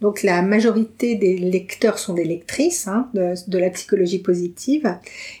[0.00, 4.96] Donc la majorité des lecteurs sont des lectrices hein, de, de, la psychologie positive.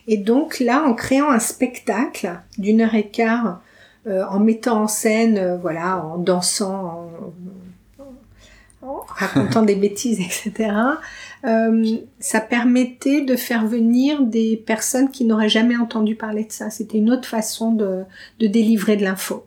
[0.06, 3.62] Et donc là, en créant un spectacle d'une heure et quart,
[4.06, 7.10] euh, en mettant en scène, euh, voilà, en dansant,
[7.98, 10.72] en, en racontant des bêtises, etc.,
[11.44, 16.70] euh, ça permettait de faire venir des personnes qui n'auraient jamais entendu parler de ça.
[16.70, 18.02] C'était une autre façon de,
[18.40, 19.44] de délivrer de l'info.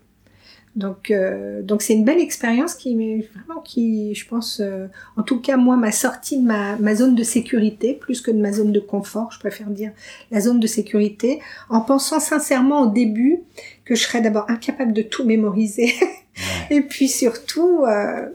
[0.76, 4.88] Donc, euh, donc c'est une belle expérience qui, vraiment, qui, je pense, euh,
[5.18, 8.40] en tout cas moi, m'a sorti de ma, ma zone de sécurité plus que de
[8.40, 9.32] ma zone de confort.
[9.34, 9.92] Je préfère dire
[10.32, 13.42] la zone de sécurité, en pensant sincèrement au début
[13.84, 15.94] que je serais d'abord incapable de tout mémoriser,
[16.70, 18.28] et puis surtout, euh,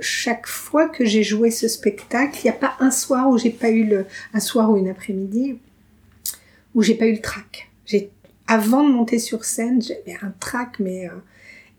[0.00, 3.50] chaque fois que j'ai joué ce spectacle, il n'y a pas un soir où j'ai
[3.50, 5.58] pas eu le, un soir ou une après-midi
[6.74, 7.70] où j'ai pas eu le trac.
[7.86, 8.10] J'ai
[8.46, 11.12] avant de monter sur scène, j'avais un trac, mais euh,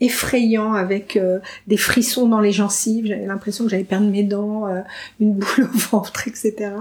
[0.01, 3.05] effrayant, avec euh, des frissons dans les gencives.
[3.05, 4.81] J'avais l'impression que j'allais perdre mes dents, euh,
[5.19, 6.71] une boule au ventre, etc.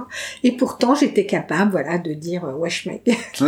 [0.43, 3.09] Et pourtant, j'étais capable, voilà, de dire euh, wesh mec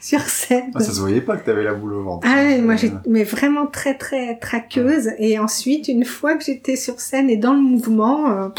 [0.00, 0.70] sur scène.
[0.74, 2.26] Ah, ça se voyait pas que t'avais la boule au ventre.
[2.28, 5.10] Ah, moi, j'étais mais vraiment très très traqueuse.
[5.18, 8.50] Et ensuite, une fois que j'étais sur scène et dans le mouvement,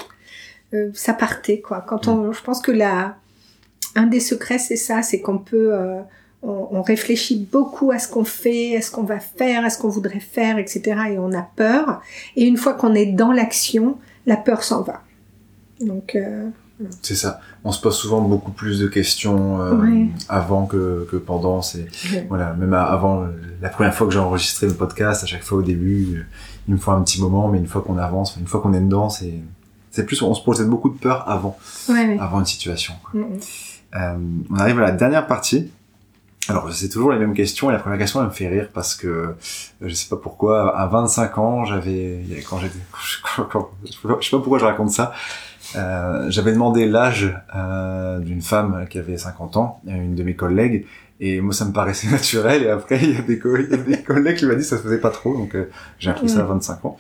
[0.93, 1.83] ça partait quoi.
[1.87, 3.17] Quand on, je pense que la
[3.95, 5.73] un des secrets, c'est ça, c'est qu'on peut
[6.43, 9.77] on, on, réfléchit beaucoup à ce qu'on fait, à ce qu'on va faire, à ce
[9.77, 10.81] qu'on voudrait faire, etc.
[11.11, 12.01] Et on a peur.
[12.35, 15.01] Et une fois qu'on est dans l'action, la peur s'en va.
[15.81, 16.15] Donc.
[16.15, 16.49] Euh,
[17.01, 17.41] c'est ça.
[17.65, 20.07] On se pose souvent beaucoup plus de questions euh, ouais.
[20.29, 21.61] avant que, que pendant.
[21.61, 22.25] C'est ouais.
[22.29, 22.53] voilà.
[22.53, 23.27] Même avant
[23.61, 26.25] la première fois que j'ai enregistré le podcast, à chaque fois au début,
[26.69, 28.79] il me faut un petit moment, mais une fois qu'on avance, une fois qu'on est
[28.79, 29.33] dedans, c'est
[29.91, 31.57] c'est plus on se posait beaucoup de peur avant,
[31.89, 32.93] ouais, avant une situation.
[33.13, 33.23] Mm
[33.95, 34.17] euh,
[34.51, 35.71] on arrive à la dernière partie.
[36.47, 38.95] Alors, c'est toujours les mêmes questions, et la première question, elle me fait rire parce
[38.95, 39.35] que,
[39.81, 44.65] je sais pas pourquoi, à 25 ans, j'avais, quand j'étais, je sais pas pourquoi je
[44.65, 45.13] raconte ça,
[45.75, 50.85] euh, j'avais demandé l'âge euh, d'une femme qui avait 50 ans, une de mes collègues,
[51.19, 53.73] et moi ça me paraissait naturel, et après il y a des, co il y
[53.73, 55.69] a des collègues qui m'ont dit que ça se faisait pas trop, donc euh,
[55.99, 56.97] j'ai appris ça à 25 ans.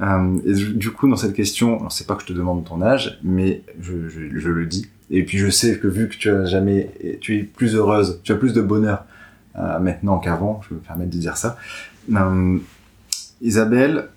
[0.00, 3.18] Euh, et du coup, dans cette question, c'est pas que je te demande ton âge,
[3.24, 6.46] mais je, je, je le dis, et puis je sais que vu que tu as
[6.46, 6.90] jamais,
[7.20, 9.04] tu es plus heureuse, tu as plus de bonheur
[9.58, 11.58] euh, maintenant qu'avant, je me permettre de dire ça.
[12.10, 12.58] Euh,
[13.42, 14.08] Isabelle,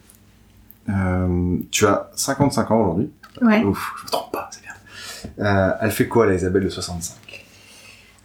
[0.89, 3.11] euh, tu as 55 ans aujourd'hui.
[3.41, 3.61] Ouais.
[3.63, 5.75] Ouf, je me trompe pas, c'est bien.
[5.81, 7.45] Elle fait quoi, la Isabelle de 65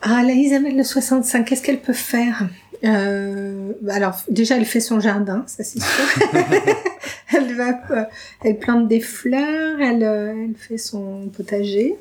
[0.03, 2.49] Ah, la Isabelle de 65, qu'est-ce qu'elle peut faire?
[2.83, 6.33] Euh, alors déjà elle fait son jardin, ça c'est sûr.
[7.37, 8.09] elle va,
[8.43, 11.99] elle plante des fleurs, elle, elle fait son potager.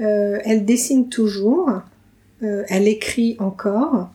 [0.00, 1.70] Euh, elle dessine toujours,
[2.42, 4.08] euh, elle écrit encore,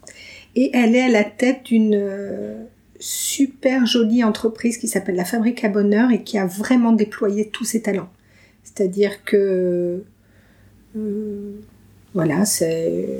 [0.55, 2.63] et elle est à la tête d'une euh,
[2.99, 7.65] super jolie entreprise qui s'appelle la Fabrique à Bonheur et qui a vraiment déployé tous
[7.65, 8.09] ses talents.
[8.63, 10.03] C'est-à-dire que
[12.13, 13.19] voilà, c'est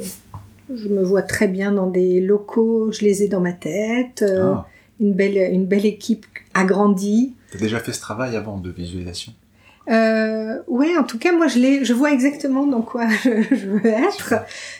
[0.74, 4.66] je me vois très bien dans des locaux, je les ai dans ma tête, ah.
[5.00, 7.34] une belle une belle équipe agrandie.
[7.52, 9.34] T'as déjà fait ce travail avant de visualisation?
[9.88, 13.86] Euh, ouais, en tout cas, moi, je l'ai, je vois exactement dans quoi je, veux
[13.86, 14.34] être.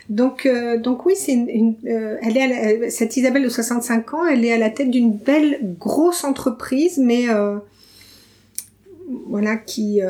[0.10, 4.26] Donc, euh, donc oui, c'est une, euh, elle est la, cette Isabelle de 65 ans,
[4.26, 7.58] elle est à la tête d'une belle grosse entreprise, mais euh,
[9.28, 10.02] voilà, qui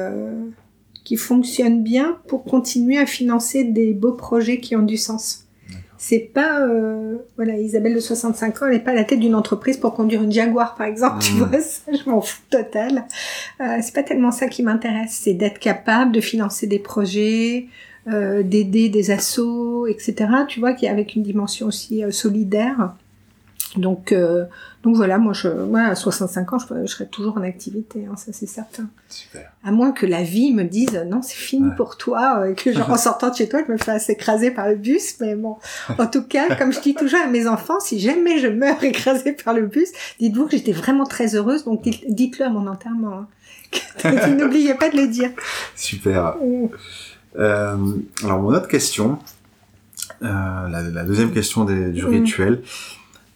[1.03, 5.44] qui fonctionne bien pour continuer à financer des beaux projets qui ont du sens
[5.97, 9.35] c'est pas euh, voilà Isabelle de 65 ans elle n'est pas à la tête d'une
[9.35, 11.19] entreprise pour conduire une Jaguar par exemple mmh.
[11.21, 13.05] tu vois ça je m'en fous total
[13.61, 17.67] euh, c'est pas tellement ça qui m'intéresse c'est d'être capable de financer des projets
[18.11, 22.93] euh, d'aider des assos etc tu vois qui avec une dimension aussi euh, solidaire
[23.77, 24.45] donc, euh,
[24.83, 28.15] donc voilà, moi, je, moi, à 65 ans, je, je serai toujours en activité, hein,
[28.15, 28.87] ça c'est certain.
[29.09, 29.51] Super.
[29.63, 31.75] À moins que la vie me dise non, c'est fini ouais.
[31.75, 34.67] pour toi, euh, que genre en sortant de chez toi, je me fasse écraser par
[34.67, 35.15] le bus.
[35.19, 35.57] Mais bon,
[35.97, 39.33] en tout cas, comme je dis toujours à mes enfants, si jamais je meurs écrasée
[39.33, 41.65] par le bus, dites-vous que j'étais vraiment très heureuse.
[41.65, 43.25] Donc dites-le à mon enterrement.
[44.03, 44.11] Hein.
[44.37, 45.31] N'oubliez pas de le dire.
[45.75, 46.35] Super.
[46.37, 46.67] Mm.
[47.37, 47.77] Euh,
[48.23, 49.19] alors mon autre question,
[50.21, 50.27] euh,
[50.69, 52.09] la, la, deuxième question des, du mm.
[52.09, 52.61] rituel.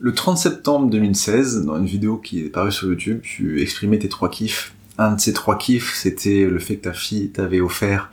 [0.01, 4.07] Le 30 septembre 2016, dans une vidéo qui est parue sur YouTube, tu exprimais tes
[4.07, 4.73] trois kiffs.
[4.97, 8.09] Un de ces trois kiffs, c'était le fait que ta fille t'avait offert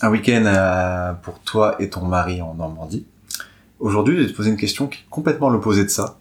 [0.00, 3.06] un week-end pour toi et ton mari en Normandie.
[3.78, 6.18] Aujourd'hui, je vais te poser une question qui est complètement l'opposé de ça.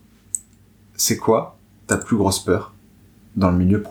[0.96, 2.76] C'est quoi ta plus grosse peur
[3.36, 3.84] dans le milieu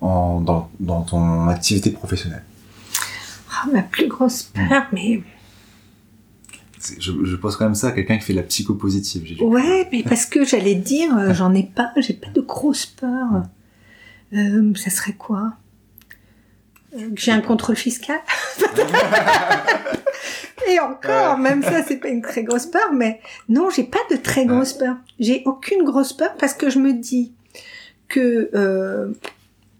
[0.00, 2.42] en, dans, ton activité professionnelle?
[3.52, 5.22] Oh, Ma plus grosse peur, mais
[6.98, 9.42] je, je, pose quand même ça à quelqu'un qui fait la psychopositive.
[9.42, 13.42] Ouais, mais parce que j'allais dire, euh, j'en ai pas, j'ai pas de grosse peur.
[14.32, 15.54] Euh, ça serait quoi?
[16.96, 18.18] Euh, j'ai un contrôle fiscal?
[20.68, 24.16] Et encore, même ça, c'est pas une très grosse peur, mais non, j'ai pas de
[24.16, 24.96] très grosse peur.
[25.18, 27.32] J'ai aucune grosse peur parce que je me dis
[28.08, 29.08] que euh,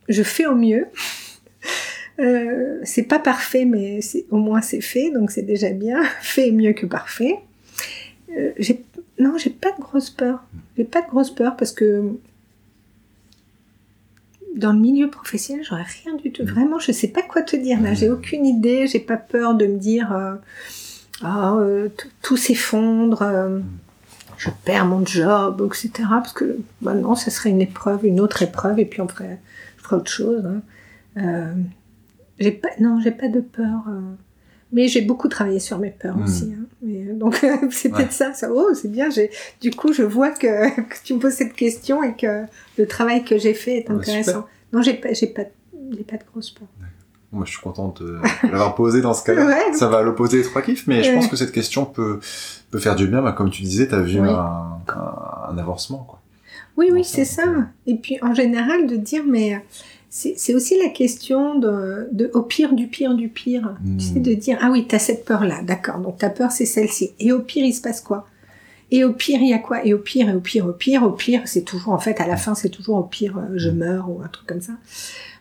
[0.09, 0.86] je fais au mieux.
[2.21, 4.01] Euh, c'est pas parfait, mais
[4.31, 6.03] au moins c'est fait, donc c'est déjà bien.
[6.21, 7.39] Fait mieux que parfait.
[8.37, 8.53] Euh,
[9.18, 10.43] non, j'ai pas de grosse peur.
[10.77, 12.12] J'ai pas de grosse peur parce que
[14.57, 16.45] dans le milieu professionnel, j'aurais rien du tout.
[16.45, 17.95] Vraiment, je sais pas quoi te dire là.
[17.95, 18.87] J'ai aucune idée.
[18.87, 20.35] J'ai pas peur de me dire euh,
[21.23, 21.57] ah
[22.23, 23.62] tout s'effondre,
[24.37, 26.09] je perds mon job, etc.
[26.11, 29.39] Parce que maintenant, ça serait une épreuve, une autre épreuve, et puis on ferait,
[29.79, 30.45] je ferais autre chose.
[31.16, 31.53] Hein.
[32.41, 33.84] J'ai pas, non, j'ai pas de peur.
[34.72, 36.24] mais j'ai beaucoup travaillé sur mes peurs hmm.
[36.24, 36.55] aussi.
[36.57, 36.64] Hein.
[36.82, 38.51] Mais, donc c'est peut-être ça, ça.
[38.53, 39.11] Oh, c'est bien.
[39.11, 39.30] J'ai,
[39.61, 42.45] du coup, je vois que, que, tu me poses cette question et que
[42.78, 44.47] le travail que j'ai fait est intéressant.
[44.72, 45.43] non, j'ai pas, j'ai pas,
[45.93, 46.68] j'ai pas de grosses peurs.
[47.32, 49.72] Moi, je suis contente de l'avoir posé dans ce cas-là.
[49.74, 52.18] Ça va à l'opposé des trois kiffs, mais je pense que cette question peut,
[52.70, 53.22] peut faire du bien.
[53.22, 56.05] Bah, comme tu disais, tu as vu un, un, avancement.
[56.09, 56.20] Quoi.
[56.76, 57.45] Oui, oui, c'est ça.
[57.86, 59.62] Et puis, en général, de dire, mais
[60.11, 63.76] c'est aussi la question de, de, au pire du pire du pire.
[63.98, 64.22] Tu sais, hmm.
[64.22, 67.12] de dire, ah oui, tu as cette peur-là, d'accord, donc ta peur, c'est celle-ci.
[67.20, 68.26] Et au pire, il se passe quoi?
[68.90, 69.86] Et au pire, il y a quoi?
[69.86, 72.26] Et au pire, et au pire, au pire, au pire, c'est toujours, en fait, à
[72.26, 74.72] la fin, c'est toujours au pire, euh, je meurs ou un truc comme ça.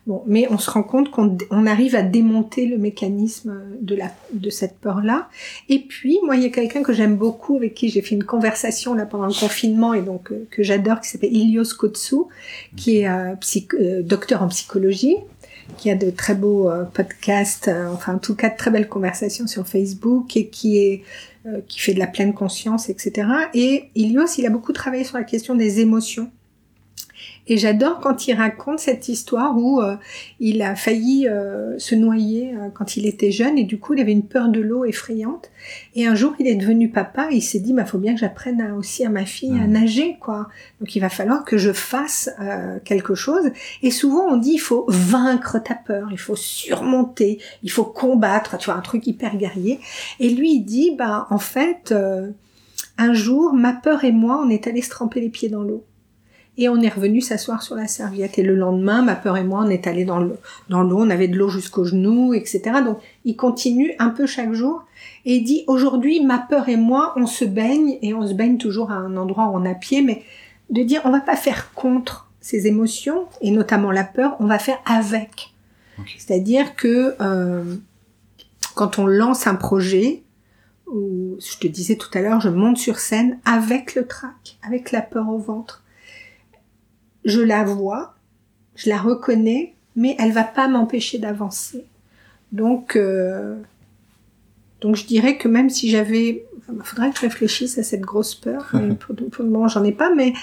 [0.10, 4.12] Bon, mais on se rend compte qu'on on arrive à démonter le mécanisme de, la,
[4.34, 5.30] de cette peur-là.
[5.70, 8.24] Et puis, moi, il y a quelqu'un que j'aime beaucoup, avec qui j'ai fait une
[8.24, 12.24] conversation là pendant le confinement et donc euh, que j'adore, qui s'appelle Ilios Kotsu,
[12.76, 13.36] qui est euh,
[13.76, 15.18] euh, docteur en psychologie,
[15.78, 19.68] qui a de très beaux podcasts, enfin en tout cas de très belles conversations sur
[19.68, 21.03] Facebook et qui est
[21.68, 23.28] qui fait de la pleine conscience, etc.
[23.53, 26.32] Et Ilios, il a beaucoup travaillé sur la question des émotions
[27.50, 29.95] et j'adore quand il raconte cette histoire où euh,
[30.39, 34.02] il a failli euh, se noyer euh, quand il était jeune et du coup il
[34.02, 35.50] avait une peur de l'eau effrayante.
[35.95, 38.20] Et un jour il est devenu papa et il s'est dit bah faut bien que
[38.20, 40.47] j'apprenne aussi à ma fille à nager quoi.
[40.80, 42.30] Donc il va falloir que je fasse
[42.86, 43.50] quelque chose.
[43.82, 48.58] Et souvent on dit il faut vaincre ta peur, il faut surmonter, il faut combattre,
[48.60, 49.80] tu vois un truc hyper guerrier.
[50.20, 51.93] Et lui il dit bah en fait
[52.97, 55.84] un jour ma peur et moi on est allés se tremper les pieds dans l'eau.
[56.62, 58.38] Et on est revenu s'asseoir sur la serviette.
[58.38, 60.36] Et le lendemain, ma peur et moi, on est allés dans l'eau.
[60.68, 62.62] Dans l'eau, on avait de l'eau jusqu'aux genoux, etc.
[62.86, 64.84] Donc, il continue un peu chaque jour.
[65.24, 67.97] Et il dit, aujourd'hui, ma peur et moi, on se baigne.
[68.01, 70.01] Et on se baigne toujours à un endroit où on a pied.
[70.01, 70.22] Mais
[70.70, 74.60] de dire, on va pas faire contre ces émotions, et notamment la peur, on va
[74.60, 75.53] faire avec.
[76.18, 77.76] C'est-à-dire que euh,
[78.76, 80.24] quand on lance un projet,
[80.88, 84.91] ou je te disais tout à l'heure, je monte sur scène avec le trac, avec
[84.91, 85.84] la peur au ventre
[87.30, 88.16] je la vois,
[88.76, 91.86] je la reconnais, mais elle va pas m'empêcher d'avancer.
[92.52, 93.56] Donc, euh,
[94.82, 98.36] donc je dirais que même si j'avais, il faudrait que je réfléchisse à cette grosse
[98.36, 98.72] peur.
[99.00, 100.34] pour, le moment, j'en ai pas, mais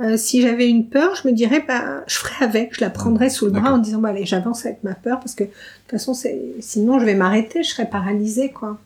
[0.00, 3.30] euh, si j'avais une peur, je me dirais, bah, je ferais avec, je la prendrais
[3.30, 5.90] sous le bras en disant, bah, allez, j'avance avec ma peur parce que de toute
[5.90, 6.14] façon,
[6.60, 8.78] sinon je vais m'arrêter, je serais paralysée, quoi.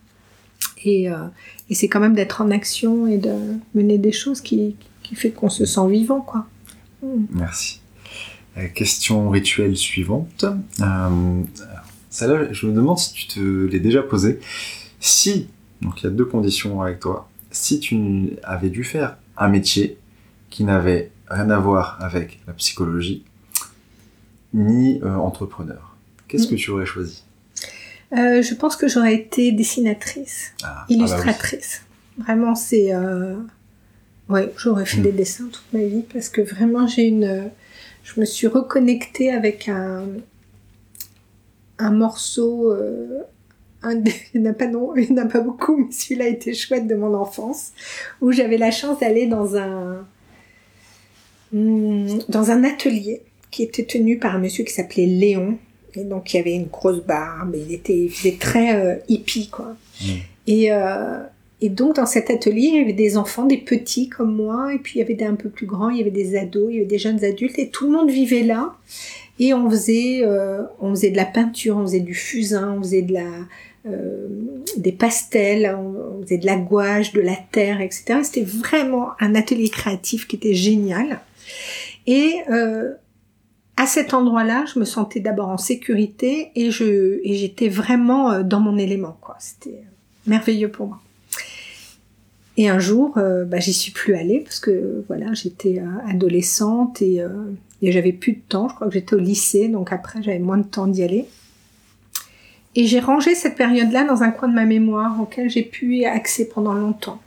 [0.84, 1.16] Et, euh,
[1.70, 3.32] et c'est quand même d'être en action et de
[3.74, 6.46] mener des choses qui, qui fait qu'on se sent vivant, quoi.
[7.02, 7.80] Merci.
[8.56, 10.44] Euh, question rituelle suivante.
[10.80, 11.42] Euh,
[12.10, 14.40] celle-là, je me demande si tu te l'es déjà posée.
[15.00, 15.48] Si,
[15.80, 19.98] donc il y a deux conditions avec toi, si tu avais dû faire un métier
[20.50, 23.24] qui n'avait rien à voir avec la psychologie,
[24.54, 25.96] ni euh, entrepreneur,
[26.26, 26.50] qu'est-ce mm.
[26.50, 27.22] que tu aurais choisi?
[28.10, 31.82] Je pense que j'aurais été dessinatrice, ah, ah bah illustratrice.
[32.16, 32.92] Vraiment, c'est
[34.28, 35.16] Ouais, j'aurais fait des mm.
[35.16, 37.50] dessins toute ma vie parce que vraiment j'ai une.
[38.04, 40.04] Je me suis reconnectée avec un
[41.78, 42.72] un morceau.
[42.72, 43.22] Euh,
[43.82, 44.02] un,
[44.34, 46.54] il n'y en a pas non, il n'y en a pas beaucoup, mais celui-là été
[46.54, 47.72] chouette de mon enfance
[48.20, 50.06] où j'avais la chance d'aller dans un
[51.52, 55.58] hmm, dans un atelier qui était tenu par un monsieur qui s'appelait Léon
[55.94, 58.96] et donc il y avait une grosse barbe et il était il faisait très euh,
[59.08, 59.76] hippie quoi.
[60.00, 60.06] Mm.
[60.48, 61.20] Et euh,
[61.60, 64.78] et donc dans cet atelier, il y avait des enfants, des petits comme moi, et
[64.78, 66.74] puis il y avait des un peu plus grands, il y avait des ados, il
[66.74, 68.76] y avait des jeunes adultes, et tout le monde vivait là.
[69.40, 73.02] Et on faisait, euh, on faisait de la peinture, on faisait du fusain, on faisait
[73.02, 73.28] de la,
[73.86, 74.26] euh,
[74.76, 78.20] des pastels, on, faisait de la gouache, de la terre, etc.
[78.22, 81.20] C'était vraiment un atelier créatif qui était génial.
[82.06, 82.92] Et euh,
[83.76, 88.42] à cet endroit-là, je me sentais d'abord en sécurité et je et j'étais vraiment euh,
[88.42, 89.16] dans mon élément.
[89.20, 89.36] quoi.
[89.38, 89.84] C'était
[90.26, 91.00] merveilleux pour moi.
[92.58, 97.00] Et un jour, euh, bah, j'y suis plus allée parce que voilà, j'étais euh, adolescente
[97.00, 97.28] et, euh,
[97.82, 98.68] et j'avais plus de temps.
[98.68, 101.26] Je crois que j'étais au lycée, donc après j'avais moins de temps d'y aller.
[102.74, 106.46] Et j'ai rangé cette période-là dans un coin de ma mémoire auquel j'ai pu accès
[106.46, 107.20] pendant longtemps.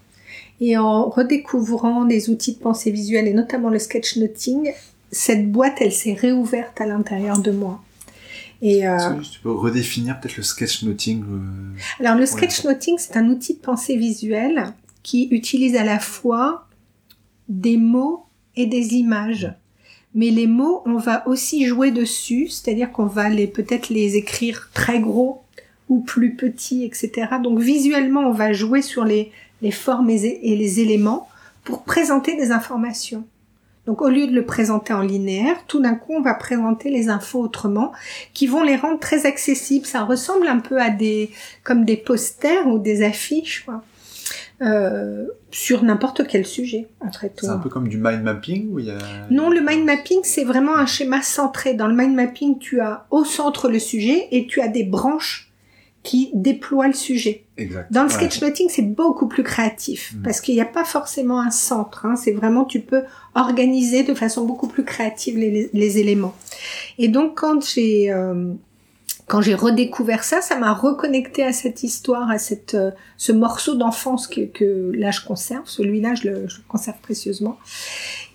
[0.59, 4.73] Et en redécouvrant des outils de pensée visuelle et notamment le sketchnoting,
[5.11, 7.81] cette boîte, elle s'est réouverte à l'intérieur de moi.
[8.61, 8.97] Et euh...
[9.21, 12.03] tu peux redéfinir peut-être le sketchnoting euh...
[12.03, 14.73] Alors le sketchnoting, c'est un outil de pensée visuelle
[15.03, 16.67] qui utilise à la fois
[17.49, 18.25] des mots
[18.55, 19.53] et des images.
[20.13, 24.69] Mais les mots, on va aussi jouer dessus, c'est-à-dire qu'on va les peut-être les écrire
[24.73, 25.41] très gros
[25.87, 27.11] ou plus petits, etc.
[27.41, 29.31] Donc visuellement, on va jouer sur les,
[29.61, 31.29] les formes et les éléments
[31.63, 33.25] pour présenter des informations.
[33.85, 37.09] Donc au lieu de le présenter en linéaire, tout d'un coup on va présenter les
[37.09, 37.91] infos autrement,
[38.33, 39.85] qui vont les rendre très accessibles.
[39.85, 41.31] Ça ressemble un peu à des
[41.63, 43.65] comme des posters ou des affiches.
[44.61, 47.45] Euh, sur n'importe quel sujet, après tout.
[47.45, 48.97] C'est un peu comme du mind mapping où il y a...
[49.31, 51.73] Non, le mind mapping, c'est vraiment un schéma centré.
[51.73, 55.51] Dans le mind mapping, tu as au centre le sujet et tu as des branches
[56.03, 57.43] qui déploie le sujet.
[57.57, 57.91] Exact.
[57.91, 60.21] Dans le sketchnoting, c'est beaucoup plus créatif mm.
[60.23, 62.05] parce qu'il n'y a pas forcément un centre.
[62.05, 62.15] Hein.
[62.15, 63.03] C'est vraiment tu peux
[63.35, 66.35] organiser de façon beaucoup plus créative les, les éléments.
[66.97, 68.53] Et donc quand j'ai euh,
[69.31, 73.75] quand j'ai redécouvert ça, ça m'a reconnecté à cette histoire, à cette euh, ce morceau
[73.75, 75.63] d'enfance que, que là je conserve.
[75.63, 77.57] Celui-là, je le, je le conserve précieusement.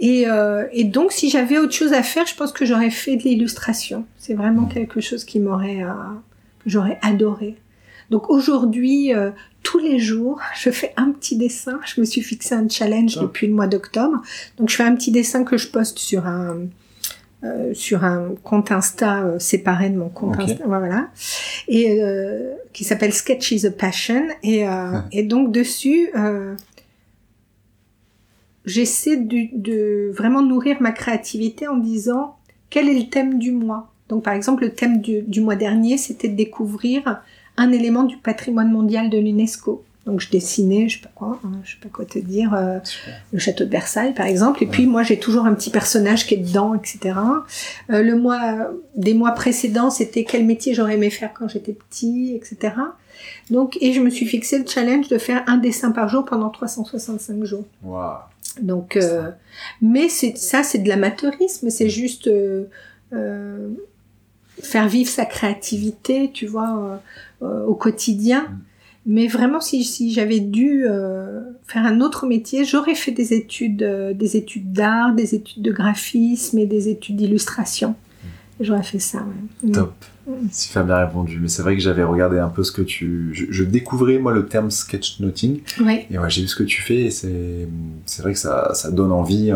[0.00, 3.16] Et, euh, et donc, si j'avais autre chose à faire, je pense que j'aurais fait
[3.16, 4.06] de l'illustration.
[4.16, 5.92] C'est vraiment quelque chose qui m'aurait euh,
[6.64, 7.56] j'aurais adoré.
[8.08, 9.32] Donc aujourd'hui, euh,
[9.62, 11.78] tous les jours, je fais un petit dessin.
[11.84, 14.22] Je me suis fixé un challenge depuis le mois d'octobre.
[14.56, 16.68] Donc je fais un petit dessin que je poste sur un
[17.46, 21.08] euh, sur un compte Insta euh, séparé de mon compte Insta, voilà,
[21.68, 22.00] et
[22.72, 24.22] qui s'appelle Sketch is a Passion.
[24.42, 24.64] Et,
[25.12, 26.10] et donc dessus,
[28.64, 32.36] j'essaie de, de vraiment nourrir ma créativité en disant
[32.70, 33.92] quel est le thème du mois?
[34.08, 37.22] Donc par exemple, le thème du, mois dernier, c'était de découvrir
[37.56, 39.82] un élément du patrimoine mondial de l'UNESCO.
[40.06, 42.78] Donc je dessinais, je sais pas quoi, hein, je sais pas quoi te dire, euh,
[43.32, 44.62] le château de Versailles par exemple.
[44.62, 47.18] Et puis moi j'ai toujours un petit personnage qui est dedans, etc.
[47.90, 52.34] Euh, le mois des mois précédents, c'était quel métier j'aurais aimé faire quand j'étais petit,
[52.34, 52.74] etc.
[53.50, 56.50] Donc et je me suis fixé le challenge de faire un dessin par jour pendant
[56.50, 57.64] 365 jours.
[57.82, 58.14] Wow.
[58.62, 59.30] Donc, euh,
[59.82, 62.30] mais c'est ça, c'est de l'amateurisme, c'est juste
[64.60, 67.00] faire vivre sa créativité, tu vois,
[67.42, 68.42] euh, euh, au quotidien.
[68.42, 68.58] Mm.
[69.06, 74.12] Mais vraiment, si, si j'avais dû euh, faire un autre métier, j'aurais fait des études,
[74.14, 77.90] des études d'art, des études de graphisme et des études d'illustration.
[77.90, 78.26] Mm.
[78.60, 79.18] J'aurais fait ça.
[79.18, 79.68] Ouais.
[79.68, 79.72] Mm.
[79.72, 79.94] Top.
[80.50, 81.38] Super bien répondu.
[81.40, 83.30] Mais c'est vrai que j'avais regardé un peu ce que tu.
[83.32, 85.60] Je, découvrais moi le terme sketchnoting.
[85.84, 86.08] Ouais.
[86.10, 87.68] Et ouais, j'ai vu ce que tu fais et c'est
[88.06, 89.52] c'est vrai que ça ça donne envie.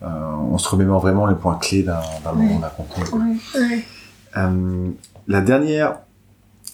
[0.00, 2.00] on se remémore vraiment les points clés d'un
[2.34, 3.84] moment d'un Ouais.
[4.36, 4.90] Euh,
[5.26, 5.98] la dernière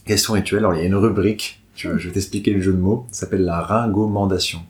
[0.04, 3.06] question rituelle, alors il y a une rubrique, je vais t'expliquer le jeu de mots,
[3.10, 4.60] ça s'appelle la ringomandation.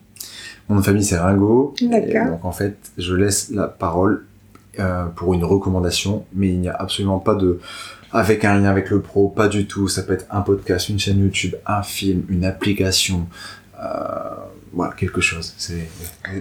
[0.67, 4.25] Mon nom de famille c'est Ringo, donc en fait je laisse la parole
[4.79, 7.59] euh, pour une recommandation, mais il n'y a absolument pas de
[8.11, 9.87] avec un lien avec le pro, pas du tout.
[9.87, 13.27] Ça peut être un podcast, une chaîne YouTube, un film, une application,
[13.81, 13.85] euh,
[14.75, 15.53] voilà, quelque chose.
[15.57, 15.87] C'est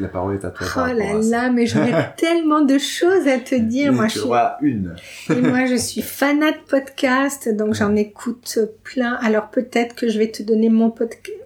[0.01, 0.67] la parole est à toi.
[0.77, 3.93] Oh là là, mais j'aurais tellement de choses à te dire.
[3.93, 4.29] moi, tu je suis...
[4.61, 4.97] une.
[5.31, 9.15] Et moi, je suis fanat de podcast, donc j'en écoute plein.
[9.23, 11.39] Alors peut-être que je vais te donner mon podcast.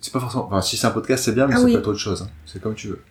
[0.00, 0.46] C'est pas forcément.
[0.46, 2.22] Enfin, si c'est un podcast, c'est bien, mais ah, peut être autre chose.
[2.22, 2.30] Hein.
[2.46, 3.02] C'est comme tu veux.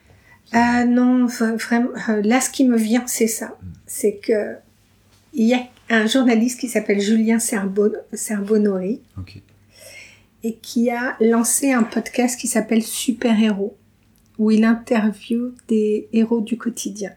[0.51, 1.89] Ah non, vraiment.
[2.09, 3.55] Euh, là, ce qui me vient, c'est ça.
[3.61, 3.71] Hmm.
[3.85, 4.55] C'est que
[5.33, 5.61] il y a
[5.91, 7.93] un journaliste qui s'appelle Julien Serbon...
[8.13, 8.99] Serbonori.
[9.17, 9.41] Ok
[10.43, 13.77] et qui a lancé un podcast qui s'appelle Super Héros,
[14.37, 17.11] où il interviewe des héros du quotidien.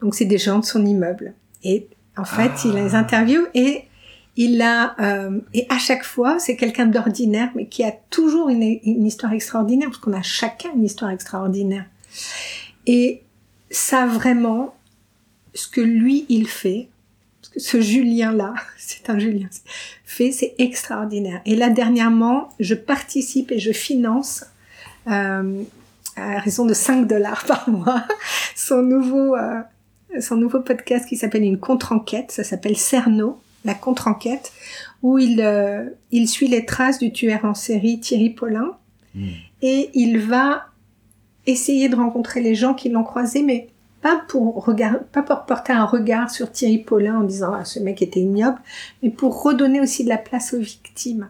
[0.00, 1.34] Donc c'est des gens de son immeuble.
[1.62, 2.98] Et en fait, il les ah.
[2.98, 3.84] interviewe et
[4.36, 8.62] il a euh, et à chaque fois, c'est quelqu'un d'ordinaire, mais qui a toujours une,
[8.62, 11.84] une histoire extraordinaire, parce qu'on a chacun une histoire extraordinaire.
[12.86, 13.22] Et
[13.70, 14.74] ça vraiment,
[15.54, 16.88] ce que lui il fait,
[17.56, 19.48] ce Julien-là, c'est un Julien,
[20.04, 21.40] fait, c'est extraordinaire.
[21.46, 24.44] Et là, dernièrement, je participe et je finance,
[25.08, 25.62] euh,
[26.16, 28.04] à raison de 5 dollars par mois,
[28.54, 29.60] son nouveau, euh,
[30.20, 34.52] son nouveau podcast qui s'appelle Une contre-enquête, ça s'appelle Cerno, la contre-enquête,
[35.02, 38.76] où il, euh, il suit les traces du tueur en série Thierry Paulin,
[39.14, 39.28] hmm.
[39.62, 40.66] et il va
[41.46, 43.69] essayer de rencontrer les gens qui l'ont croisé, mais
[44.00, 44.64] pas pour
[45.46, 48.58] porter un regard sur Thierry Paulin en disant ah, ce mec était ignoble,
[49.02, 51.28] mais pour redonner aussi de la place aux victimes.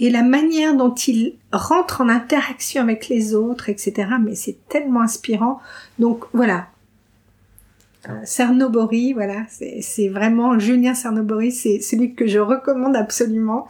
[0.00, 4.08] Et la manière dont il rentre en interaction avec les autres, etc.
[4.22, 5.60] Mais c'est tellement inspirant.
[5.98, 6.68] Donc voilà.
[8.08, 13.66] Euh, Cernobori, voilà, c'est vraiment Julien Cernobori, c'est celui que je recommande absolument.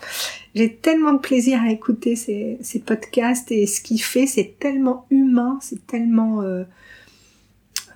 [0.54, 5.06] J'ai tellement de plaisir à écouter ces, ces podcasts et ce qu'il fait, c'est tellement
[5.10, 6.64] humain, c'est tellement euh,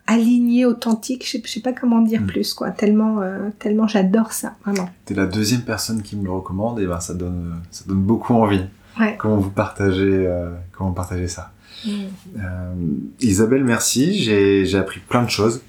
[0.06, 1.24] aligné, authentique.
[1.24, 2.26] Je sais, sais pas comment dire mm.
[2.26, 2.70] plus, quoi.
[2.70, 4.88] Tellement, euh, tellement j'adore ça, vraiment.
[5.04, 8.34] T'es la deuxième personne qui me le recommande et ben ça donne, ça donne beaucoup
[8.34, 8.64] envie.
[8.98, 9.16] Ouais.
[9.18, 11.52] Comment vous partagez, euh, comment vous partagez ça.
[11.86, 11.90] Mm.
[12.38, 12.74] Euh,
[13.20, 14.14] Isabelle, merci.
[14.14, 15.62] J'ai, j'ai appris plein de choses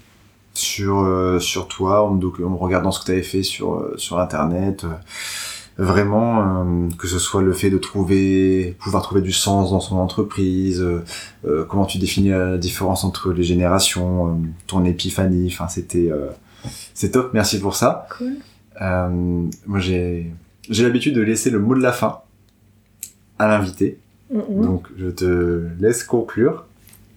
[0.54, 3.94] sur euh, sur toi en me, en regardant ce que tu avais fait sur euh,
[3.96, 4.86] sur internet
[5.76, 9.96] vraiment euh, que ce soit le fait de trouver pouvoir trouver du sens dans son
[9.96, 10.80] entreprise
[11.44, 16.10] euh, comment tu définis la différence entre les générations ton épiphanie enfin c'était
[16.94, 18.36] c'est top merci pour ça cool.
[18.80, 20.30] moi j'ai
[20.70, 22.20] j'ai l'habitude de laisser le mot de la fin
[23.38, 23.98] à l'invité
[24.30, 26.66] donc je te laisse conclure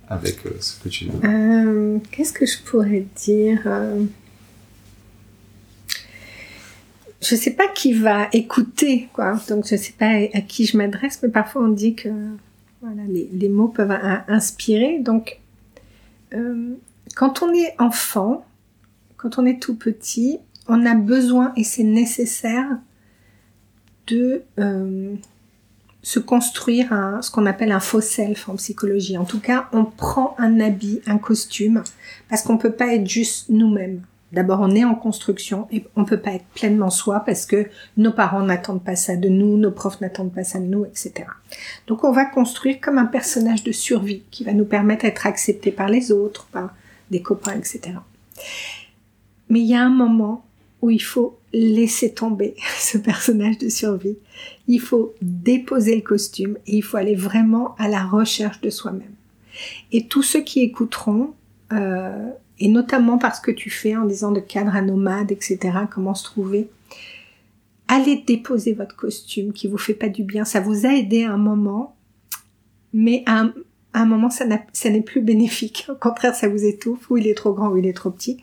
[0.10, 2.00] avec ce que tu veux.
[2.12, 3.68] Qu'est-ce que je pourrais dire
[7.28, 9.40] je sais pas qui va écouter, quoi.
[9.50, 12.10] Donc je sais pas à qui je m'adresse, mais parfois on dit que
[12.82, 13.98] voilà, les, mots peuvent
[14.28, 15.00] inspirer.
[15.00, 15.40] Donc
[16.34, 16.74] euh,
[17.16, 18.46] quand on est enfant,
[19.18, 22.78] quand on est tout petit, on a besoin et c'est nécessaire
[24.08, 25.16] de euh,
[26.02, 29.18] se construire ce qu'on appelle un faux self en psychologie.
[29.18, 31.84] En tout cas, on prend un habit, un costume,
[32.30, 34.02] parce qu'on peut pas être juste nous-mêmes.
[34.34, 38.12] D'abord, on est en construction et on peut pas être pleinement soi parce que nos
[38.12, 41.14] parents n'attendent pas ça de nous, nos profs n'attendent pas ça de nous, etc.
[41.88, 45.72] Donc, on va construire comme un personnage de survie qui va nous permettre d'être accepté
[45.72, 46.74] par les autres, par
[47.10, 47.94] des copains, etc.
[49.50, 50.44] Mais il y a un moment
[50.82, 54.18] où il faut laisser tomber ce personnage de survie.
[54.68, 59.16] Il faut déposer le costume et il faut aller vraiment à la recherche de soi-même.
[59.92, 61.34] Et tous ceux qui écouteront
[61.72, 62.30] euh,
[62.60, 65.60] et notamment parce que tu fais en disant de cadre à nomade, etc.,
[65.92, 66.70] comment se trouver.
[67.88, 70.44] Allez déposer votre costume qui vous fait pas du bien.
[70.44, 71.96] Ça vous a aidé à un moment,
[72.94, 73.46] mais à
[73.94, 75.86] un, moment, ça n'est plus bénéfique.
[75.90, 78.38] Au contraire, ça vous étouffe, ou il est trop grand, ou il est trop petit.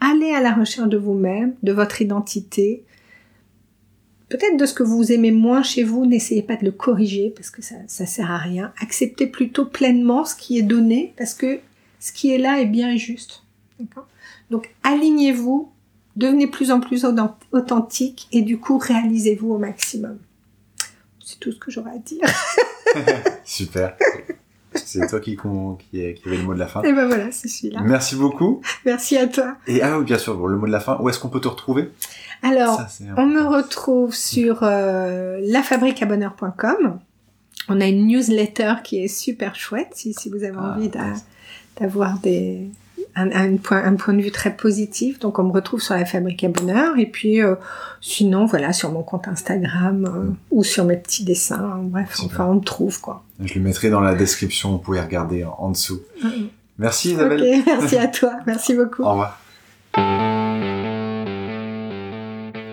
[0.00, 2.84] Allez à la recherche de vous-même, de votre identité.
[4.28, 7.50] Peut-être de ce que vous aimez moins chez vous, n'essayez pas de le corriger parce
[7.50, 8.72] que ça, ça sert à rien.
[8.80, 11.58] Acceptez plutôt pleinement ce qui est donné parce que
[11.98, 13.44] ce qui est là est bien et juste.
[14.50, 15.70] Donc alignez-vous,
[16.16, 17.06] devenez plus en plus
[17.52, 20.18] authentique et du coup réalisez-vous au maximum.
[21.24, 22.26] C'est tout ce que j'aurais à dire.
[23.44, 23.96] Super.
[24.74, 26.82] C'est toi qui, qui, avait le mot de la fin.
[26.82, 27.80] Et ben voilà, c'est celui-là.
[27.82, 28.60] Merci beaucoup.
[28.84, 29.56] Merci à toi.
[29.66, 31.48] Et ah oui, bien sûr, le mot de la fin, où est-ce qu'on peut te
[31.48, 31.90] retrouver?
[32.42, 32.80] Alors,
[33.16, 37.00] on me retrouve sur euh, lafabriqueabonheur.com.
[37.68, 40.90] On a une newsletter qui est super chouette si, si vous avez ah, envie
[41.78, 42.70] d'avoir des,
[43.16, 45.18] un, point, un point de vue très positif.
[45.18, 46.98] Donc on me retrouve sur la Fabrique à Bonheur.
[46.98, 47.54] Et puis euh,
[48.00, 51.80] sinon, voilà, sur mon compte Instagram euh, ou sur mes petits dessins.
[51.84, 53.22] Bref, enfin, on me trouve quoi.
[53.42, 54.72] Je le mettrai dans la description.
[54.72, 56.00] Vous pouvez regarder en, dessous.
[56.78, 57.62] Merci Isabelle.
[57.66, 58.32] merci à toi.
[58.46, 59.02] Merci beaucoup.
[59.02, 60.39] Au revoir.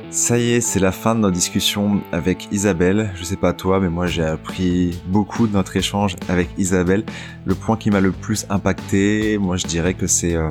[0.09, 3.11] Ça y est, c'est la fin de notre discussion avec Isabelle.
[3.15, 7.03] Je sais pas toi, mais moi j'ai appris beaucoup de notre échange avec Isabelle.
[7.45, 10.47] Le point qui m'a le plus impacté, moi je dirais que c'est euh,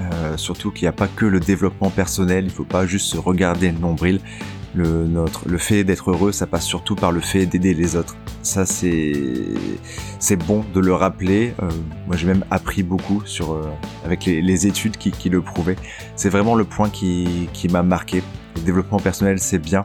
[0.00, 2.44] euh, surtout qu'il n'y a pas que le développement personnel.
[2.44, 4.20] Il faut pas juste se regarder le nombril.
[4.74, 8.16] Le, notre, le fait d'être heureux, ça passe surtout par le fait d'aider les autres.
[8.42, 9.12] Ça, c'est,
[10.18, 11.54] c'est bon de le rappeler.
[11.62, 11.70] Euh,
[12.06, 13.56] moi, j'ai même appris beaucoup sur,
[14.04, 15.76] avec les, les études qui, qui, le prouvaient.
[16.16, 18.22] C'est vraiment le point qui, qui m'a marqué
[18.54, 19.82] le développement personnel, c'est bien,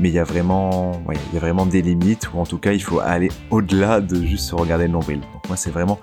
[0.00, 2.72] mais il y a vraiment, il y a vraiment des limites, ou en tout cas,
[2.72, 5.20] il faut aller au-delà de juste se regarder le nombril.
[5.20, 6.00] Donc moi, c'est vraiment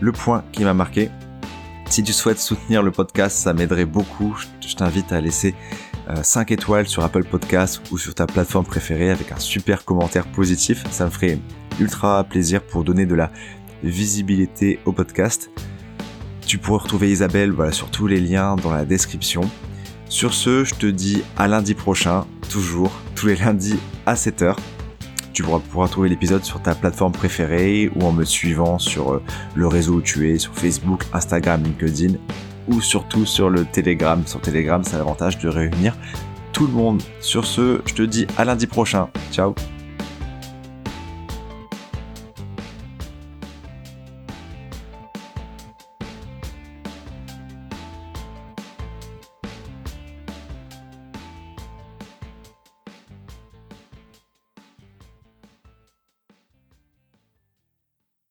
[0.00, 1.10] le point qui m'a marqué.
[1.88, 4.36] Si tu souhaites soutenir le podcast, ça m'aiderait beaucoup.
[4.60, 5.54] Je t'invite à laisser
[6.20, 10.26] 5 euh, étoiles sur Apple Podcast ou sur ta plateforme préférée avec un super commentaire
[10.26, 10.84] positif.
[10.90, 11.38] Ça me ferait
[11.78, 13.30] ultra plaisir pour donner de la
[13.84, 15.50] visibilité au podcast.
[16.44, 19.42] Tu pourrais retrouver Isabelle voilà, sur tous les liens dans la description.
[20.08, 24.56] Sur ce, je te dis à lundi prochain, toujours, tous les lundis à 7h.
[25.32, 29.22] Tu pourras, trouver l'épisode sur ta plateforme préférée ou en me suivant sur euh,
[29.54, 32.14] le réseau où tu es, sur Facebook, Instagram, LinkedIn
[32.68, 34.22] ou surtout sur le Telegram.
[34.26, 35.94] Sur Telegram, c'est l'avantage de réunir
[36.52, 37.02] tout le monde.
[37.20, 39.08] Sur ce, je te dis à lundi prochain.
[39.30, 39.54] Ciao